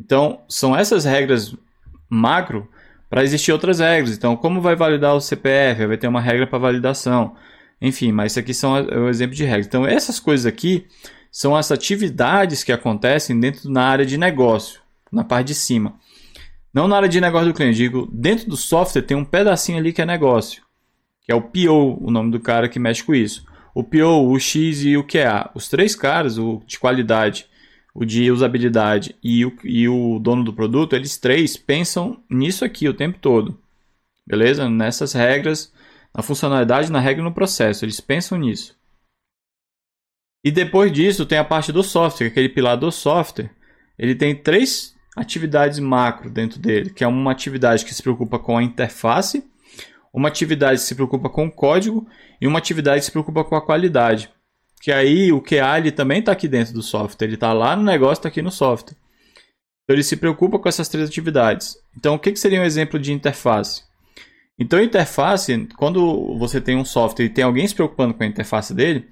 [0.00, 1.54] Então são essas regras
[2.08, 2.68] macro
[3.10, 4.16] para existir outras regras.
[4.16, 5.86] Então como vai validar o CPF?
[5.86, 7.34] Vai ter uma regra para validação.
[7.80, 9.66] Enfim, mas isso aqui são o exemplo de regra.
[9.66, 10.86] Então essas coisas aqui
[11.30, 15.96] são as atividades que acontecem dentro na área de negócio, na parte de cima.
[16.72, 19.92] Não na área de negócio do cliente, digo, dentro do software tem um pedacinho ali
[19.92, 20.62] que é negócio,
[21.22, 23.44] que é o PO, o nome do cara que mexe com isso.
[23.74, 25.50] O PO, o X e o QA.
[25.54, 27.46] Os três caras, o de qualidade,
[27.94, 32.88] o de usabilidade e o, e o dono do produto, eles três pensam nisso aqui
[32.88, 33.58] o tempo todo.
[34.26, 34.70] Beleza?
[34.70, 35.72] Nessas regras,
[36.14, 37.84] na funcionalidade, na regra e no processo.
[37.84, 38.76] Eles pensam nisso.
[40.44, 43.50] E depois disso tem a parte do software, aquele pilar do software.
[43.98, 48.58] Ele tem três atividades macro dentro dele, que é uma atividade que se preocupa com
[48.58, 49.44] a interface,
[50.14, 52.06] uma atividade se preocupa com o código
[52.40, 54.30] e uma atividade se preocupa com a qualidade.
[54.80, 57.82] Que aí o QA ele também está aqui dentro do software, ele está lá no
[57.82, 58.94] negócio, está aqui no software.
[59.82, 61.76] Então ele se preocupa com essas três atividades.
[61.96, 63.82] Então o que, que seria um exemplo de interface?
[64.56, 68.72] Então interface, quando você tem um software e tem alguém se preocupando com a interface
[68.72, 69.08] dele,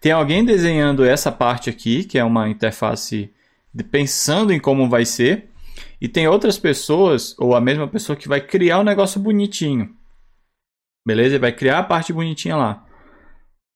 [0.00, 3.30] tem alguém desenhando essa parte aqui, que é uma interface
[3.90, 5.50] pensando em como vai ser,
[6.00, 9.94] e tem outras pessoas, ou a mesma pessoa, que vai criar um negócio bonitinho.
[11.06, 11.38] Beleza?
[11.38, 12.84] Vai criar a parte bonitinha lá.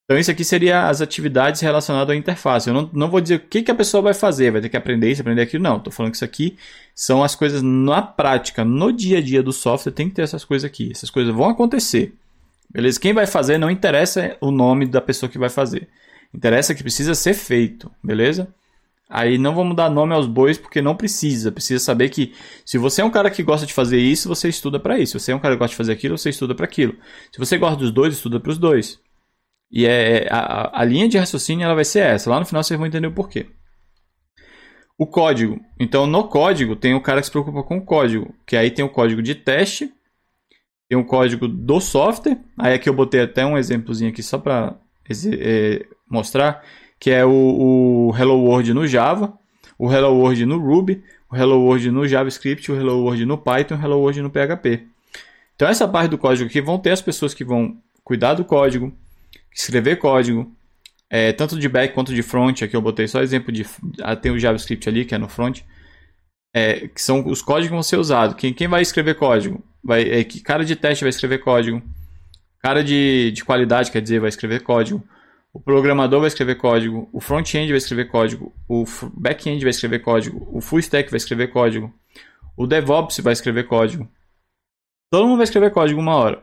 [0.05, 2.66] Então, isso aqui seria as atividades relacionadas à interface.
[2.66, 4.77] Eu não, não vou dizer o que, que a pessoa vai fazer, vai ter que
[4.77, 5.62] aprender isso, aprender aquilo.
[5.62, 6.59] Não, estou falando que isso aqui
[6.93, 10.45] são as coisas na prática, no dia a dia do software, tem que ter essas
[10.45, 10.90] coisas aqui.
[10.90, 12.12] Essas coisas vão acontecer.
[12.69, 12.99] Beleza?
[12.99, 15.88] Quem vai fazer não interessa o nome da pessoa que vai fazer.
[16.35, 18.53] Interessa que precisa ser feito, beleza?
[19.11, 21.51] Aí não vamos dar nome aos bois porque não precisa.
[21.51, 22.33] Precisa saber que
[22.64, 25.18] se você é um cara que gosta de fazer isso, você estuda para isso.
[25.18, 26.94] Se você é um cara que gosta de fazer aquilo, você estuda para aquilo.
[27.33, 29.01] Se você gosta dos dois, estuda para os dois.
[29.68, 32.31] E é, é a, a linha de raciocínio ela vai ser essa.
[32.31, 33.49] Lá no final vocês vão entender o porquê.
[34.96, 35.61] O código.
[35.81, 38.85] Então no código tem o cara que se preocupa com o código, que aí tem
[38.85, 39.92] o código de teste,
[40.88, 42.38] tem o código do software.
[42.57, 44.79] Aí aqui eu botei até um exemplozinho aqui só para
[45.40, 46.64] é, mostrar,
[47.00, 47.30] que é o,
[48.10, 49.32] o Hello World no Java,
[49.78, 53.76] o Hello World no Ruby, o Hello World no JavaScript, o Hello World no Python,
[53.76, 54.86] o Hello World no PHP.
[55.56, 58.92] Então essa parte do código aqui vão ter as pessoas que vão cuidar do código,
[59.52, 60.54] escrever código,
[61.08, 62.62] é, tanto de back quanto de front.
[62.62, 63.66] Aqui eu botei só exemplo de.
[64.00, 65.60] Ah, tem o JavaScript ali, que é no front.
[66.54, 68.36] É, que são os códigos que vão ser usados.
[68.36, 69.62] Quem, quem vai escrever código?
[69.82, 71.82] Vai, é, que cara de teste vai escrever código.
[72.60, 75.02] Cara de, de qualidade, quer dizer, vai escrever código.
[75.52, 78.84] O programador vai escrever código, o front-end vai escrever código, o
[79.14, 81.92] back-end vai escrever código, o full stack vai escrever código,
[82.56, 84.08] o DevOps vai escrever código.
[85.10, 86.40] Todo mundo vai escrever código uma hora,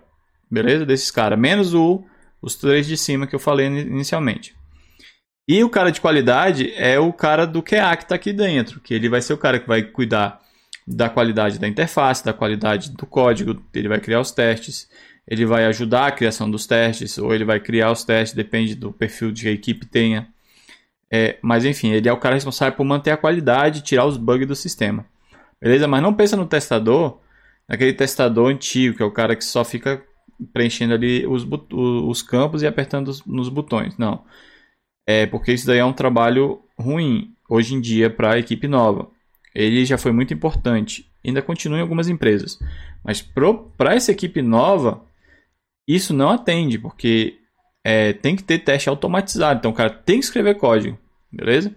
[0.51, 0.85] beleza?
[0.85, 2.03] Desses caras, menos o,
[2.41, 4.53] os três de cima que eu falei inicialmente.
[5.47, 8.93] E o cara de qualidade é o cara do QA que está aqui dentro, que
[8.93, 10.41] ele vai ser o cara que vai cuidar
[10.85, 14.89] da qualidade da interface, da qualidade do código, ele vai criar os testes,
[15.27, 18.93] ele vai ajudar a criação dos testes, ou ele vai criar os testes, depende do
[18.93, 20.27] perfil que a equipe tenha.
[21.11, 24.17] É, mas enfim, ele é o cara responsável por manter a qualidade e tirar os
[24.17, 25.05] bugs do sistema.
[25.61, 25.87] Beleza?
[25.87, 27.19] Mas não pensa no testador,
[27.67, 30.01] naquele testador antigo, que é o cara que só fica
[30.53, 33.97] preenchendo ali os, os campos e apertando nos botões.
[33.97, 34.23] Não.
[35.05, 39.09] É porque isso daí é um trabalho ruim hoje em dia para a equipe nova.
[39.55, 41.09] ele já foi muito importante.
[41.25, 42.59] Ainda continua em algumas empresas.
[43.03, 45.01] Mas para essa equipe nova,
[45.87, 47.39] isso não atende, porque
[47.83, 49.59] é, tem que ter teste automatizado.
[49.59, 50.97] Então o cara tem que escrever código,
[51.31, 51.73] beleza?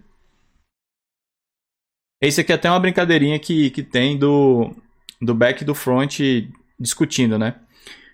[2.20, 4.75] Esse aqui é até uma brincadeirinha que, que tem do,
[5.23, 6.18] do back e do front
[6.79, 7.55] discutindo, né?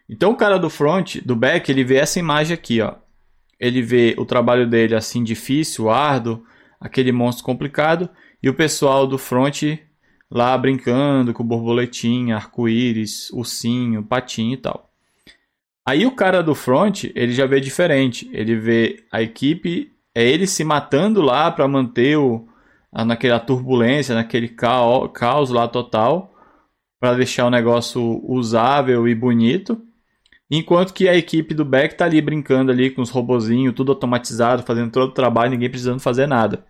[0.08, 2.94] Então o cara do front, do back, ele vê essa imagem aqui, ó.
[3.58, 6.44] Ele vê o trabalho dele assim difícil, árduo,
[6.78, 8.08] aquele monstro complicado,
[8.42, 9.62] e o pessoal do front
[10.30, 14.85] lá brincando com borboletinha, arco-íris, ursinho, patinho e tal.
[15.88, 18.28] Aí o cara do front, ele já vê diferente.
[18.32, 22.48] Ele vê a equipe, é ele se matando lá para manter o
[23.04, 26.34] naquela turbulência, naquele caos, caos lá total,
[26.98, 29.80] para deixar o negócio usável e bonito.
[30.50, 34.62] Enquanto que a equipe do back tá ali brincando ali com os robozinhos, tudo automatizado,
[34.62, 36.64] fazendo todo o trabalho, ninguém precisando fazer nada.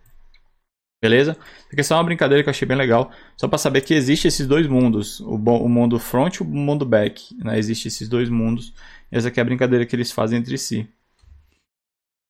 [0.99, 1.37] Beleza?
[1.71, 3.11] Aqui é só uma brincadeira que eu achei bem legal.
[3.39, 5.19] Só para saber que existe esses dois mundos.
[5.19, 7.35] O, o mundo front e o mundo back.
[7.37, 7.59] Né?
[7.59, 8.73] Existem esses dois mundos.
[9.11, 10.87] Essa aqui é a brincadeira que eles fazem entre si.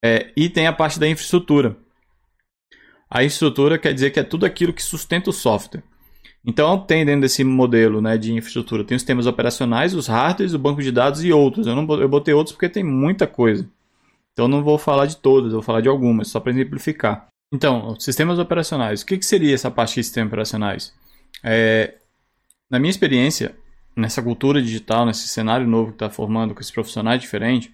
[0.04, 1.76] É, e tem a parte da infraestrutura.
[3.10, 5.84] A infraestrutura quer dizer que é tudo aquilo que sustenta o software.
[6.46, 10.60] Então tem dentro desse modelo né, de infraestrutura, tem os sistemas operacionais, os hardwares, o
[10.60, 11.68] banco de dados e outros.
[11.68, 13.70] Eu, não, eu botei outros porque tem muita coisa.
[14.34, 17.28] Então não vou falar de todas, vou falar de algumas, só para exemplificar.
[17.52, 19.02] Então, sistemas operacionais.
[19.02, 20.94] O que, que seria essa parte de sistemas operacionais?
[21.44, 21.96] É,
[22.70, 23.56] na minha experiência,
[23.98, 27.72] nessa cultura digital, nesse cenário novo que está formando com esses profissionais diferentes,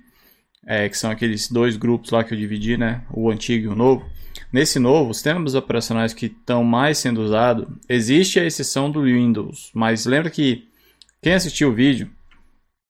[0.65, 3.03] é, que são aqueles dois grupos lá que eu dividi, né?
[3.11, 4.05] O antigo e o novo.
[4.51, 9.69] Nesse novo, os sistemas operacionais que estão mais sendo usados, existe a exceção do Windows,
[9.73, 10.67] mas lembra que
[11.21, 12.09] quem assistiu o vídeo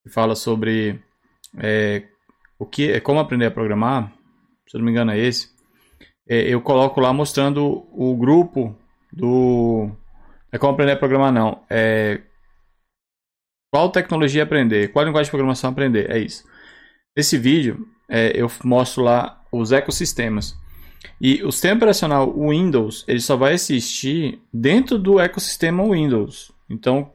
[0.04, 1.00] que fala sobre
[1.58, 2.04] é,
[2.60, 4.13] o que é como aprender a programar,
[4.67, 5.50] se eu não me engano é esse,
[6.28, 8.76] é, eu coloco lá mostrando o grupo
[9.12, 9.89] do.
[10.52, 11.62] É como aprender a programar, não.
[11.69, 12.22] É.
[13.73, 14.89] Qual tecnologia aprender?
[14.89, 16.07] Qual linguagem de programação aprender?
[16.12, 16.43] É isso.
[17.17, 20.55] Nesse vídeo, é, eu mostro lá os ecossistemas.
[21.19, 26.51] E o sistema operacional Windows, ele só vai existir dentro do ecossistema Windows.
[26.69, 27.12] Então,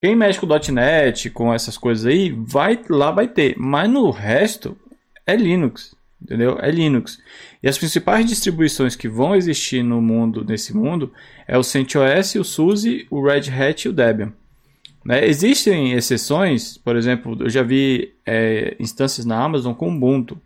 [0.00, 3.56] quem mexe com .NET, com essas coisas aí, vai lá vai ter.
[3.58, 4.78] Mas no resto,
[5.26, 6.58] é Linux entendeu?
[6.60, 7.18] É Linux.
[7.60, 11.12] E as principais distribuições que vão existir no mundo, nesse mundo,
[11.48, 14.32] é o CentOS, o SUSE, o Red Hat e o Debian.
[15.04, 15.26] Né?
[15.26, 20.40] Existem exceções, por exemplo, eu já vi é, instâncias na Amazon com Ubuntu,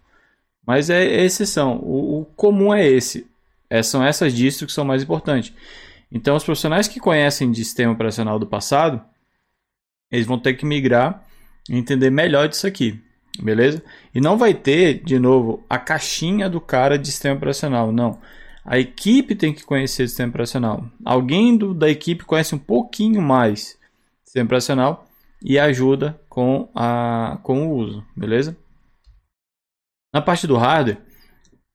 [0.66, 1.78] mas é, exceção.
[1.82, 3.26] O, o, comum é esse.
[3.68, 5.52] É, são essas distros que são mais importantes.
[6.10, 9.00] Então, os profissionais que conhecem de sistema operacional do passado,
[10.10, 11.24] eles vão ter que migrar
[11.68, 13.00] e entender melhor disso aqui.
[13.42, 13.82] Beleza?
[14.14, 17.90] E não vai ter, de novo, a caixinha do cara de sistema operacional.
[17.90, 18.20] Não.
[18.64, 20.86] A equipe tem que conhecer o sistema operacional.
[21.04, 23.76] Alguém do, da equipe conhece um pouquinho mais
[24.34, 25.06] sistema operacional
[25.42, 28.04] e ajuda com, a, com o uso.
[28.16, 28.56] Beleza?
[30.12, 30.98] Na parte do hardware,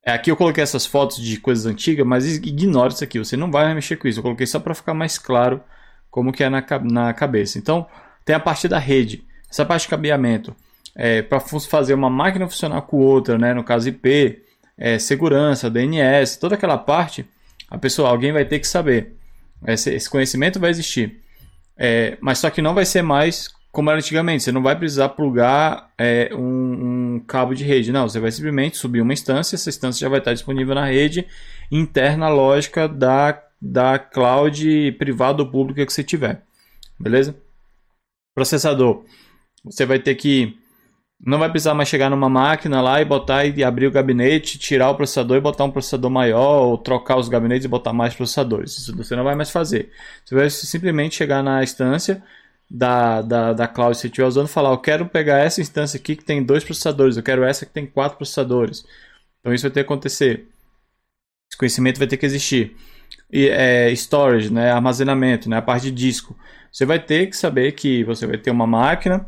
[0.06, 3.18] é, aqui eu coloquei essas fotos de coisas antigas, mas ignore isso aqui.
[3.18, 4.20] Você não vai mexer com isso.
[4.20, 5.64] Eu coloquei só para ficar mais claro
[6.12, 7.58] como que é na, na cabeça.
[7.58, 7.88] Então,
[8.26, 9.24] tem a parte da rede.
[9.50, 10.56] Essa parte de cabeamento
[10.96, 13.54] é, para fazer uma máquina funcionar com outra, né?
[13.54, 14.44] no caso IP,
[14.78, 17.26] é, segurança, DNS, toda aquela parte,
[17.70, 19.16] a pessoa, alguém vai ter que saber.
[19.66, 21.22] Esse, esse conhecimento vai existir.
[21.82, 24.44] É, mas só que não vai ser mais como era antigamente.
[24.44, 27.92] Você não vai precisar plugar é, um, um, cabo de rede.
[27.92, 29.56] Não, você vai simplesmente subir uma instância.
[29.56, 31.26] Essa instância já vai estar disponível na rede
[31.72, 36.44] interna lógica da, da cloud privada ou pública que você tiver.
[37.00, 37.36] Beleza?
[38.36, 39.06] Processador.
[39.64, 40.58] Você vai ter que
[41.22, 44.90] não vai precisar mais chegar numa máquina lá e botar e abrir o gabinete, tirar
[44.90, 48.78] o processador e botar um processador maior, ou trocar os gabinetes e botar mais processadores.
[48.78, 49.92] Isso você não vai mais fazer.
[50.24, 52.24] Você vai simplesmente chegar na instância
[52.72, 55.98] da, da, da cloud que você estiver usando e falar: Eu quero pegar essa instância
[55.98, 58.86] aqui que tem dois processadores, eu quero essa que tem quatro processadores.
[59.40, 60.48] Então isso vai ter que acontecer.
[61.52, 62.76] Esse conhecimento vai ter que existir.
[63.32, 66.36] E, é, storage, né, armazenamento, né, a parte de disco.
[66.72, 69.26] Você vai ter que saber que você vai ter uma máquina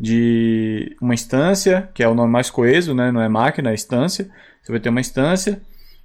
[0.00, 3.12] de uma instância, que é o nome mais coeso, né?
[3.12, 4.30] não é máquina, é instância.
[4.62, 5.60] Você vai ter uma instância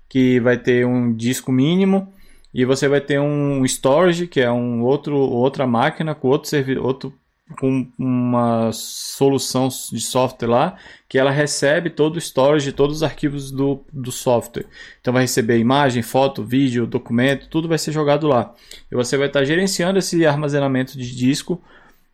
[0.10, 2.14] que vai ter um disco mínimo
[2.54, 6.86] e você vai ter um storage, que é um outro, outra máquina com outro servidor,
[6.86, 7.14] outro
[7.60, 10.78] com uma solução de software lá,
[11.08, 14.66] que ela recebe todo o storage, todos os arquivos do, do software.
[15.00, 18.54] Então vai receber imagem, foto, vídeo, documento, tudo vai ser jogado lá.
[18.92, 21.62] E você vai estar gerenciando esse armazenamento de disco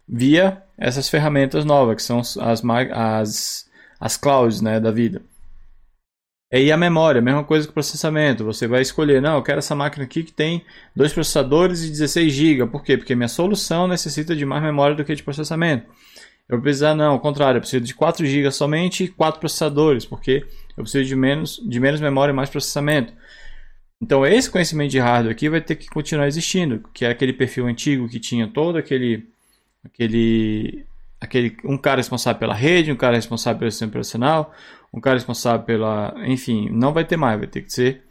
[0.07, 2.37] via essas ferramentas novas, que são as,
[2.91, 3.69] as,
[3.99, 5.21] as clouds né, da vida.
[6.51, 8.43] É, e a memória, mesma coisa que o processamento.
[8.43, 10.65] Você vai escolher, não, eu quero essa máquina aqui que tem
[10.95, 12.67] dois processadores e 16 GB.
[12.67, 12.97] Por quê?
[12.97, 15.85] Porque minha solução necessita de mais memória do que de processamento.
[16.49, 20.03] Eu vou precisar, não, ao contrário, eu preciso de 4 GB somente e 4 processadores,
[20.03, 23.13] porque eu preciso de menos, de menos memória e mais processamento.
[24.01, 27.67] Então, esse conhecimento de hardware aqui vai ter que continuar existindo, que é aquele perfil
[27.67, 29.30] antigo que tinha todo aquele,
[29.83, 30.85] aquele,
[31.19, 34.53] aquele um cara responsável pela rede, um cara responsável pelo sistema operacional,
[34.93, 38.03] um cara responsável pela, enfim, não vai ter mais, vai ter que ser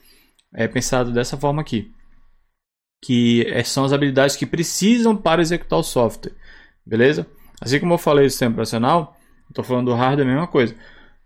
[0.55, 1.91] é, pensado dessa forma aqui,
[3.05, 6.35] que é, são as habilidades que precisam para executar o software,
[6.85, 7.27] beleza?
[7.61, 9.17] Assim como eu falei do sistema operacional,
[9.49, 10.75] estou falando do hardware, a mesma coisa.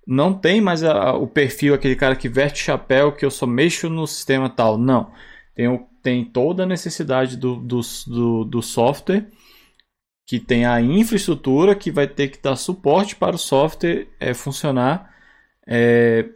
[0.06, 3.88] Não tem mais a, o perfil, aquele cara que veste chapéu, que eu só mexo
[3.88, 4.76] no sistema tal.
[4.76, 5.10] Não.
[5.54, 9.26] Tem, tem toda a necessidade do, do, do, do software,
[10.26, 15.14] que tem a infraestrutura que vai ter que dar suporte para o software é, funcionar
[15.66, 16.28] é,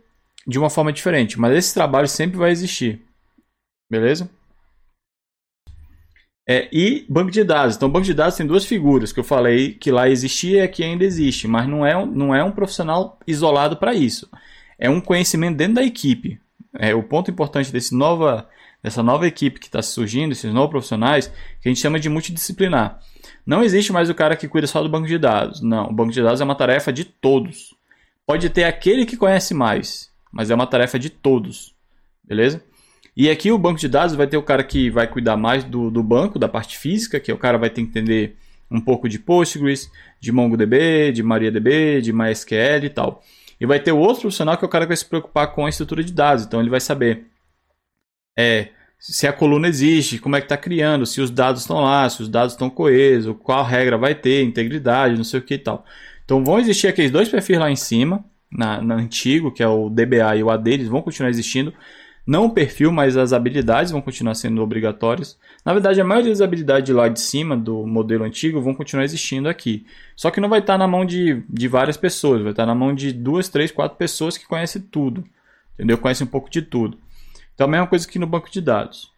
[0.46, 1.38] de uma forma diferente.
[1.38, 3.02] Mas esse trabalho sempre vai existir.
[3.90, 4.30] Beleza?
[6.50, 7.76] É, e banco de dados.
[7.76, 10.82] Então, banco de dados tem duas figuras que eu falei que lá existia e que
[10.82, 14.30] ainda existe, mas não é, não é um profissional isolado para isso.
[14.78, 16.40] É um conhecimento dentro da equipe.
[16.78, 18.48] É o ponto importante desse nova,
[18.82, 21.28] dessa nova equipe que está surgindo, esses novos profissionais,
[21.60, 22.98] que a gente chama de multidisciplinar.
[23.48, 25.62] Não existe mais o cara que cuida só do banco de dados.
[25.62, 27.74] Não, o banco de dados é uma tarefa de todos.
[28.26, 31.74] Pode ter aquele que conhece mais, mas é uma tarefa de todos.
[32.22, 32.62] Beleza?
[33.16, 35.90] E aqui o banco de dados vai ter o cara que vai cuidar mais do,
[35.90, 38.36] do banco, da parte física, que é o cara vai ter que entender
[38.70, 39.90] um pouco de Postgres,
[40.20, 43.24] de MongoDB, de MariaDB, de MySQL e tal.
[43.58, 45.64] E vai ter o outro profissional que é o cara que vai se preocupar com
[45.64, 46.44] a estrutura de dados.
[46.44, 47.24] Então ele vai saber
[48.38, 48.68] é,
[48.98, 52.20] se a coluna existe, como é que está criando, se os dados estão lá, se
[52.22, 55.84] os dados estão coesos, qual regra vai ter, integridade, não sei o que e tal.
[56.24, 59.88] Então vão existir aqueles dois perfis lá em cima, na, na antigo, que é o
[59.88, 61.72] DBA e o AD, eles vão continuar existindo.
[62.26, 65.38] Não o perfil, mas as habilidades vão continuar sendo obrigatórias.
[65.64, 69.48] Na verdade, a maioria das habilidades lá de cima do modelo antigo vão continuar existindo
[69.48, 69.86] aqui.
[70.14, 72.94] Só que não vai estar na mão de, de várias pessoas, vai estar na mão
[72.94, 75.24] de duas, três, quatro pessoas que conhecem tudo.
[75.74, 75.96] Entendeu?
[75.96, 76.98] Conhecem um pouco de tudo.
[77.58, 79.10] Então, a mesma coisa que no banco de dados.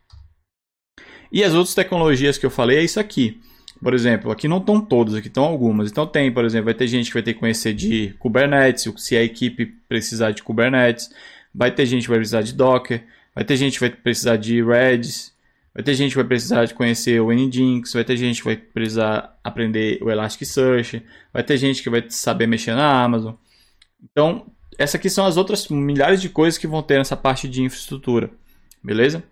[1.31, 3.39] E as outras tecnologias que eu falei é isso aqui.
[3.83, 5.91] Por exemplo, aqui não estão todas, aqui estão algumas.
[5.91, 9.15] Então tem, por exemplo, vai ter gente que vai ter que conhecer de Kubernetes, se
[9.15, 11.11] a equipe precisar de Kubernetes.
[11.55, 14.65] Vai ter gente que vai precisar de Docker, vai ter gente que vai precisar de
[14.65, 15.35] Redis,
[15.75, 18.57] vai ter gente que vai precisar de conhecer o Nginx, vai ter gente que vai
[18.57, 23.35] precisar aprender o Elasticsearch, vai ter gente que vai saber mexer na Amazon.
[24.03, 24.47] Então,
[24.81, 28.31] essas aqui são as outras milhares de coisas que vão ter nessa parte de infraestrutura,
[28.83, 29.23] beleza?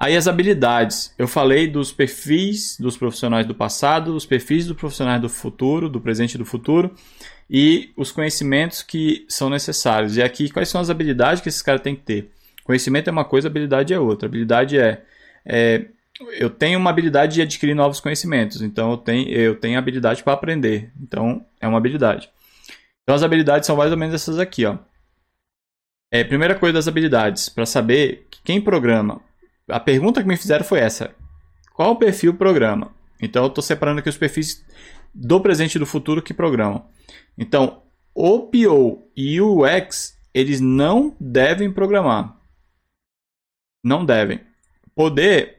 [0.00, 1.14] Aí as habilidades.
[1.18, 6.00] Eu falei dos perfis dos profissionais do passado, os perfis dos profissionais do futuro, do
[6.00, 6.94] presente e do futuro
[7.48, 10.16] e os conhecimentos que são necessários.
[10.16, 12.30] E aqui, quais são as habilidades que esses caras têm que ter?
[12.64, 14.26] Conhecimento é uma coisa, habilidade é outra.
[14.26, 15.02] Habilidade é,
[15.44, 15.84] é
[16.38, 20.32] eu tenho uma habilidade de adquirir novos conhecimentos, então eu tenho, eu tenho habilidade para
[20.32, 22.30] aprender, então é uma habilidade.
[23.04, 24.78] Então as habilidades são mais ou menos essas aqui, ó.
[26.10, 29.20] É, primeira coisa das habilidades, para saber quem programa.
[29.68, 31.14] A pergunta que me fizeram foi essa:
[31.74, 32.94] qual perfil programa?
[33.20, 34.64] Então eu estou separando aqui os perfis
[35.14, 36.86] do presente e do futuro que programam.
[37.38, 37.82] Então,
[38.14, 42.36] o PO e o UX, eles não devem programar.
[43.82, 44.40] Não devem.
[44.94, 45.58] Poder,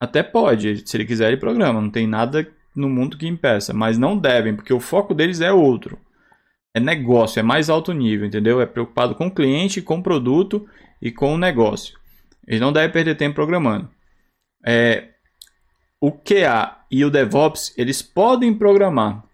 [0.00, 3.98] até pode, se ele quiser ele programa, não tem nada no mundo que impeça, mas
[3.98, 5.98] não devem, porque o foco deles é outro.
[6.74, 8.60] É negócio, é mais alto nível, entendeu?
[8.60, 10.66] É preocupado com o cliente, com o produto
[11.00, 11.98] e com o negócio.
[12.46, 13.90] Eles não devem perder tempo programando.
[14.64, 15.10] É,
[16.00, 19.24] o QA e o DevOps, eles podem programar,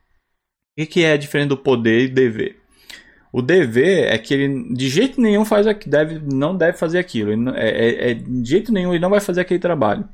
[0.79, 2.59] o que é diferente do poder e dever?
[3.33, 7.33] O dever é que ele de jeito nenhum faz deve, não deve fazer aquilo.
[7.33, 10.09] Ele, é, é, é, de jeito nenhum ele não vai fazer aquele trabalho.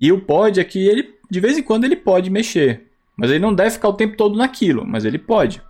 [0.00, 2.86] E o pode é que ele, de vez em quando, ele pode mexer.
[3.16, 5.60] Mas ele não deve ficar o tempo todo naquilo, mas ele pode.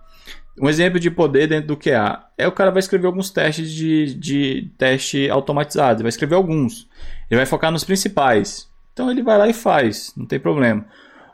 [0.61, 4.13] Um exemplo de poder dentro do QA é o cara vai escrever alguns testes de,
[4.15, 6.03] de teste automatizado.
[6.03, 6.87] Vai escrever alguns.
[7.29, 8.69] Ele vai focar nos principais.
[8.91, 10.85] Então ele vai lá e faz, não tem problema.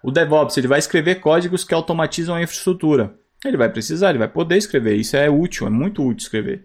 [0.03, 3.15] O DevOps ele vai escrever códigos que automatizam a infraestrutura.
[3.43, 4.95] Ele vai precisar, ele vai poder escrever.
[4.95, 6.63] Isso é útil, é muito útil escrever.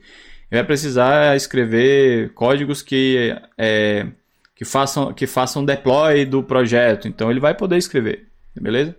[0.50, 4.06] Ele vai precisar escrever códigos que, é,
[4.54, 7.08] que, façam, que façam deploy do projeto.
[7.08, 8.94] Então ele vai poder escrever, beleza?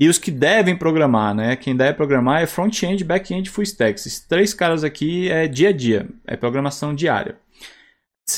[0.00, 1.54] E os que devem programar, né?
[1.54, 4.00] Quem deve programar é front-end, back-end, full stack.
[4.00, 7.36] Esses três caras aqui é dia a dia, é programação diária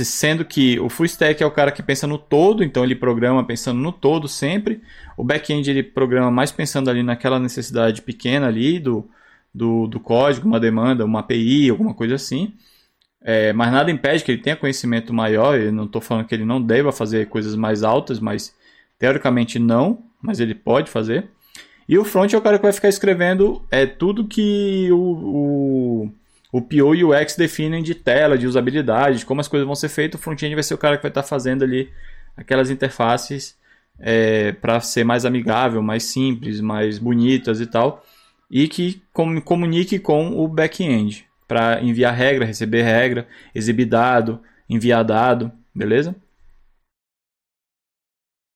[0.03, 3.45] sendo que o full stack é o cara que pensa no todo, então ele programa
[3.45, 4.81] pensando no todo sempre.
[5.17, 9.09] O back-end ele programa mais pensando ali naquela necessidade pequena ali do,
[9.53, 12.55] do, do código, uma demanda, uma API, alguma coisa assim.
[13.21, 15.59] É, mas nada impede que ele tenha conhecimento maior.
[15.59, 18.55] Eu não estou falando que ele não deva fazer coisas mais altas, mas
[18.99, 21.29] teoricamente não, mas ele pode fazer.
[21.89, 26.13] E o front é o cara que vai ficar escrevendo é tudo que o, o,
[26.53, 29.75] o PO e o UX definem de tela, de usabilidade, de como as coisas vão
[29.75, 30.21] ser feitas.
[30.21, 31.91] O front-end vai ser o cara que vai estar fazendo ali
[32.37, 33.57] aquelas interfaces
[33.99, 38.05] é, para ser mais amigável, mais simples, mais bonitas e tal.
[38.51, 45.51] E que comunique com o back-end para enviar regra, receber regra, exibir dado, enviar dado,
[45.75, 46.15] beleza?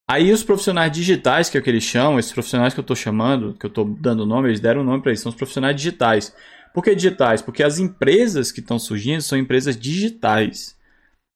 [0.08, 2.96] Aí os profissionais digitais, que é o que eles chamam, esses profissionais que eu estou
[2.96, 6.34] chamando, que eu estou dando nome, eles deram nome para eles, são os profissionais digitais.
[6.72, 7.42] Por que digitais?
[7.42, 10.76] Porque as empresas que estão surgindo são empresas digitais.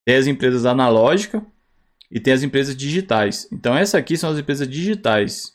[0.06, 1.42] Tem as empresas analógicas
[2.10, 3.48] e tem as empresas digitais.
[3.50, 5.52] Então essas aqui são as empresas digitais.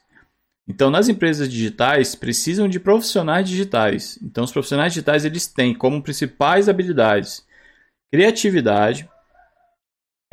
[0.67, 4.19] Então nas empresas digitais precisam de profissionais digitais.
[4.21, 7.45] Então os profissionais digitais eles têm como principais habilidades
[8.15, 9.09] criatividade,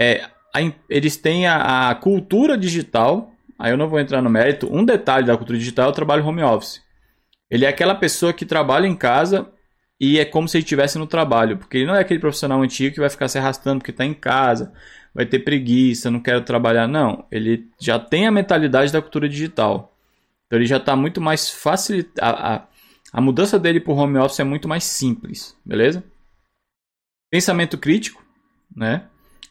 [0.01, 3.33] é, a, eles têm a, a, cultura digital.
[3.59, 4.69] Aí eu não vou entrar no mérito.
[4.73, 6.83] Um detalhe da cultura digital é o trabalho home office.
[7.51, 9.51] Ele é aquela pessoa que trabalha em casa
[10.01, 12.95] e é como se ele estivesse no trabalho, porque ele não é aquele profissional antigo
[12.95, 14.73] que vai ficar se arrastando porque está em casa,
[15.15, 16.89] vai ter preguiça, não quero trabalhar.
[16.89, 19.95] Não, ele já tem a mentalidade da cultura digital.
[20.47, 22.37] Então ele já está muito mais facilitado.
[22.37, 22.67] A,
[23.13, 26.03] a mudança dele para o home office é muito mais simples, beleza?
[27.31, 28.25] Pensamento crítico,
[28.75, 29.07] né?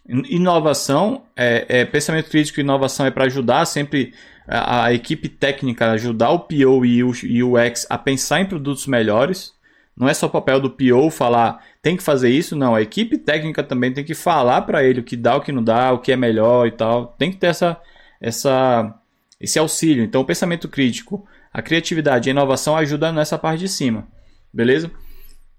[0.08, 4.14] Inovação, é, é, pensamento crítico e inovação é para ajudar sempre
[4.48, 9.54] a, a, equipe técnica, ajudar o PO e o, UX a pensar em produtos melhores.
[9.96, 12.76] Não é só o papel do PO falar tem que fazer isso, não.
[12.76, 15.64] A equipe técnica também tem que falar para ele o que dá, o que não
[15.64, 17.08] dá, o que é melhor e tal.
[17.18, 17.80] Tem que ter essa,
[18.20, 18.94] essa,
[19.40, 20.04] esse auxílio.
[20.04, 24.08] Então, o pensamento crítico, a criatividade e a inovação ajudam nessa parte de cima.
[24.54, 24.92] Beleza?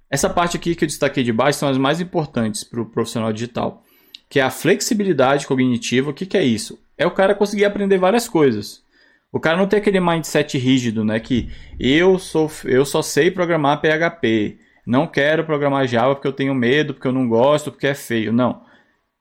[0.09, 3.33] Essa parte aqui que eu destaquei de baixo são as mais importantes para o profissional
[3.33, 3.83] digital
[4.33, 6.11] que é a flexibilidade cognitiva.
[6.11, 6.83] O que, que é isso?
[6.97, 8.83] É o cara conseguir aprender várias coisas.
[9.31, 11.21] O cara não tem aquele mindset rígido, né?
[11.21, 14.59] Que eu sou, eu só sei programar PHP.
[14.87, 18.33] Não quero programar Java porque eu tenho medo, porque eu não gosto, porque é feio.
[18.33, 18.63] Não.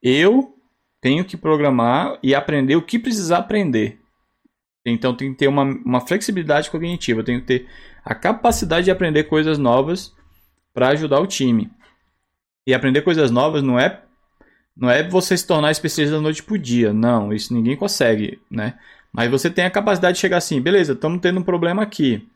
[0.01, 0.55] Eu
[1.01, 3.99] tenho que programar e aprender o que precisar aprender.
[4.86, 7.22] Então tem que ter uma, uma flexibilidade cognitiva.
[7.22, 7.68] Tenho que ter
[8.05, 10.16] a capacidade de aprender coisas novas
[10.74, 11.70] para ajudar o time.
[12.66, 14.03] E aprender coisas novas não é
[14.82, 16.91] não é você se tornar especialista da noite pro dia.
[16.91, 18.73] Não, isso ninguém consegue, né?
[19.13, 22.27] Mas você tem a capacidade de chegar assim, beleza, estamos tendo um problema aqui.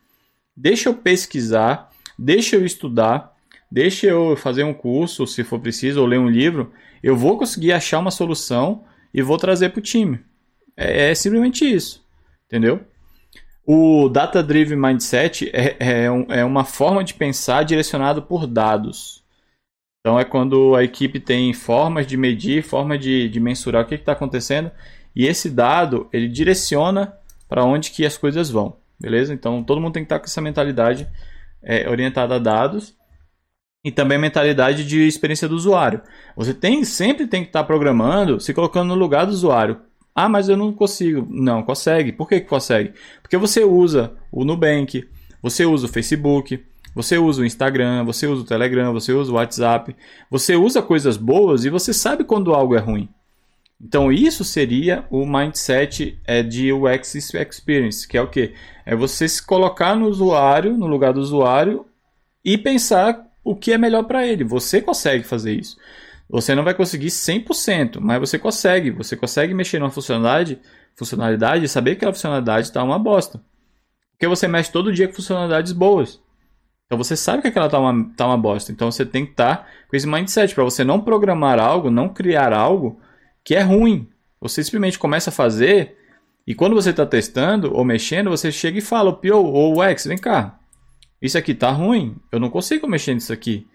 [0.55, 1.89] Deixa eu pesquisar,
[2.19, 3.33] deixa eu estudar,
[3.71, 6.71] deixa eu fazer um curso, se for preciso, ou ler um livro.
[7.01, 10.19] Eu vou conseguir achar uma solução e vou trazer para o time.
[10.77, 12.05] É, é, simplesmente isso,
[12.45, 12.79] entendeu?
[13.65, 19.24] O Data Driven Mindset é, é, um, é uma forma de pensar direcionado por dados.
[20.06, 23.95] Então é quando a equipe tem formas de medir, formas de, de mensurar o que
[23.95, 24.70] está acontecendo
[25.16, 27.12] e esse dado ele direciona
[27.49, 29.34] para onde que as coisas vão, beleza?
[29.34, 31.08] Então todo mundo tem que estar tá com essa mentalidade
[31.64, 32.95] é, orientada a dados
[33.84, 36.03] e também mentalidade de experiência do usuário.
[36.36, 39.82] Você tem sempre tem que estar tá programando, se colocando no lugar do usuário.
[40.14, 41.28] Ah, mas eu não consigo.
[41.32, 42.12] Não, consegue.
[42.12, 42.93] Por que, que consegue?
[43.24, 45.03] Porque você usa o Nubank,
[45.41, 46.64] você usa o Facebook,
[46.95, 49.93] você usa o Instagram, você usa o Telegram, você usa o WhatsApp,
[50.31, 53.09] você usa coisas boas e você sabe quando algo é ruim.
[53.79, 58.53] Então isso seria o mindset é, de UX Experience, que é o que?
[58.85, 61.85] É você se colocar no usuário, no lugar do usuário
[62.43, 64.45] e pensar o que é melhor para ele.
[64.45, 65.75] Você consegue fazer isso.
[66.29, 68.89] Você não vai conseguir 100%, mas você consegue.
[68.91, 70.59] Você consegue mexer numa funcionalidade,
[70.95, 73.41] funcionalidade e saber que aquela funcionalidade está uma bosta.
[74.13, 76.23] Porque você mexe todo dia com funcionalidades boas.
[76.86, 78.71] Então você sabe que aquela tá uma, tá uma bosta.
[78.71, 82.09] Então você tem que estar tá com esse mindset para você não programar algo, não
[82.09, 82.99] criar algo
[83.43, 84.09] que é ruim.
[84.39, 85.97] Você simplesmente começa a fazer
[86.47, 90.05] e quando você está testando ou mexendo, você chega e fala, o PO ou X,
[90.05, 90.59] vem cá,
[91.21, 93.67] isso aqui tá ruim, eu não consigo mexer nisso aqui.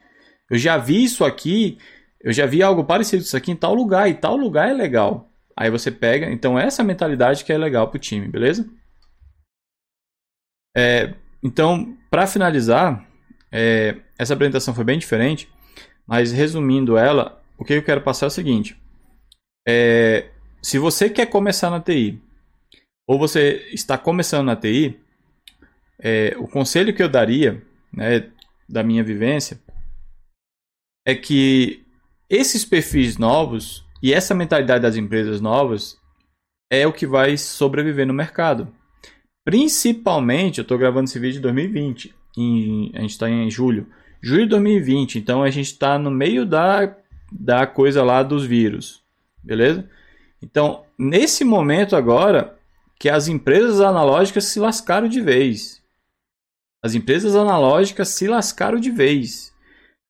[0.49, 1.79] Eu já vi isso aqui,
[2.23, 5.29] eu já vi algo parecido isso aqui em tal lugar e tal lugar é legal.
[5.57, 8.69] Aí você pega, então essa mentalidade que é legal para o time, beleza?
[10.77, 13.07] É, então, para finalizar,
[13.51, 15.49] é, essa apresentação foi bem diferente,
[16.07, 18.81] mas resumindo ela, o que eu quero passar é o seguinte:
[19.67, 20.31] é,
[20.63, 22.21] se você quer começar na TI,
[23.09, 24.99] ou você está começando na TI,
[25.99, 27.63] é, o conselho que eu daria,
[27.93, 28.31] né,
[28.69, 29.61] da minha vivência,
[31.07, 31.85] é que
[32.29, 35.99] esses perfis novos e essa mentalidade das empresas novas
[36.71, 38.73] é o que vai sobreviver no mercado.
[39.45, 42.15] Principalmente, eu estou gravando esse vídeo em 2020.
[42.37, 43.87] em, a gente está em julho,
[44.21, 46.95] julho de 2020, então a gente está no meio da,
[47.33, 49.03] da coisa lá dos vírus,
[49.43, 49.89] beleza?
[50.43, 52.59] Então, nesse momento agora,
[52.99, 55.83] que as empresas analógicas se lascaram de vez.
[56.83, 59.55] As empresas analógicas se lascaram de vez.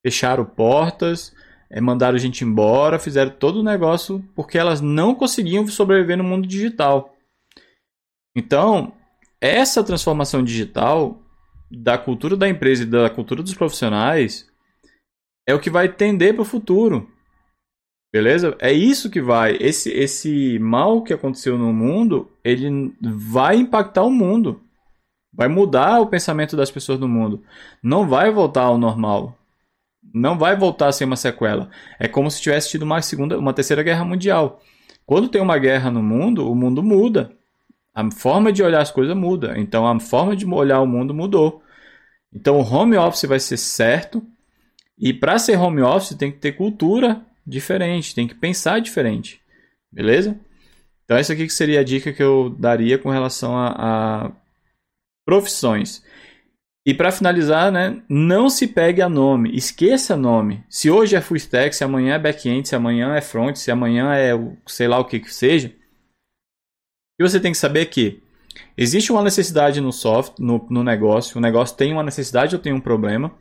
[0.05, 1.33] Fecharam portas,
[1.69, 6.47] é, mandaram gente embora, fizeram todo o negócio porque elas não conseguiam sobreviver no mundo
[6.47, 7.15] digital.
[8.35, 8.93] Então,
[9.41, 11.19] essa transformação digital
[11.69, 14.47] da cultura da empresa e da cultura dos profissionais
[15.47, 17.09] é o que vai tender para o futuro.
[18.13, 18.55] Beleza?
[18.59, 19.57] É isso que vai.
[19.59, 24.61] Esse, esse mal que aconteceu no mundo, ele vai impactar o mundo.
[25.33, 27.41] Vai mudar o pensamento das pessoas do mundo.
[27.81, 29.37] Não vai voltar ao normal.
[30.13, 31.69] Não vai voltar a ser uma sequela.
[31.97, 34.61] É como se tivesse tido uma segunda, uma terceira guerra mundial.
[35.05, 37.31] Quando tem uma guerra no mundo, o mundo muda.
[37.93, 39.57] A forma de olhar as coisas muda.
[39.57, 41.61] Então a forma de olhar o mundo mudou.
[42.33, 44.25] Então o home office vai ser certo.
[44.97, 49.41] E para ser home office tem que ter cultura diferente, tem que pensar diferente.
[49.91, 50.39] Beleza?
[51.03, 54.31] Então essa aqui que seria a dica que eu daria com relação a, a
[55.25, 56.03] profissões.
[56.85, 60.63] E para finalizar, né, não se pegue a nome, esqueça nome.
[60.67, 64.15] Se hoje é full stack, se amanhã é back-end, se amanhã é front, se amanhã
[64.15, 64.31] é
[64.65, 65.71] sei lá o que que seja,
[67.21, 68.19] e você tem que saber que
[68.75, 72.73] existe uma necessidade no software, no, no negócio, o negócio tem uma necessidade ou tem
[72.73, 73.31] um problema,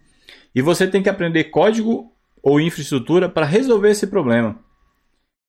[0.54, 2.12] e você tem que aprender código
[2.42, 4.62] ou infraestrutura para resolver esse problema.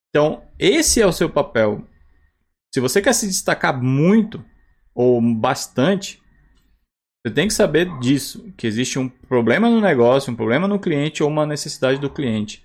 [0.10, 1.86] Então, esse é o seu papel.
[2.74, 4.44] Se você quer se destacar muito
[4.96, 6.22] ou bastante,
[7.22, 11.22] você tem que saber disso, que existe um problema no negócio, um problema no cliente
[11.22, 12.64] ou uma necessidade do cliente.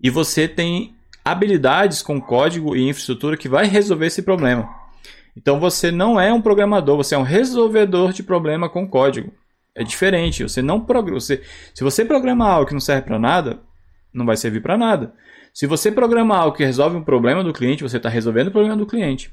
[0.00, 0.94] E você tem
[1.24, 4.81] habilidades com código e infraestrutura que vai resolver esse problema.
[5.36, 9.32] Então você não é um programador, você é um resolvedor de problema com código.
[9.74, 10.42] É diferente.
[10.42, 10.84] Você não.
[10.84, 11.42] Você,
[11.74, 13.60] se você programa algo que não serve para nada,
[14.12, 15.14] não vai servir para nada.
[15.54, 18.76] Se você programa algo que resolve um problema do cliente, você está resolvendo o problema
[18.76, 19.32] do cliente.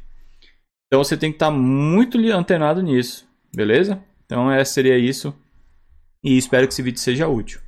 [0.87, 4.01] Então você tem que estar tá muito antenado nisso, beleza?
[4.25, 5.33] Então é, seria isso.
[6.23, 7.61] E espero que esse vídeo seja útil.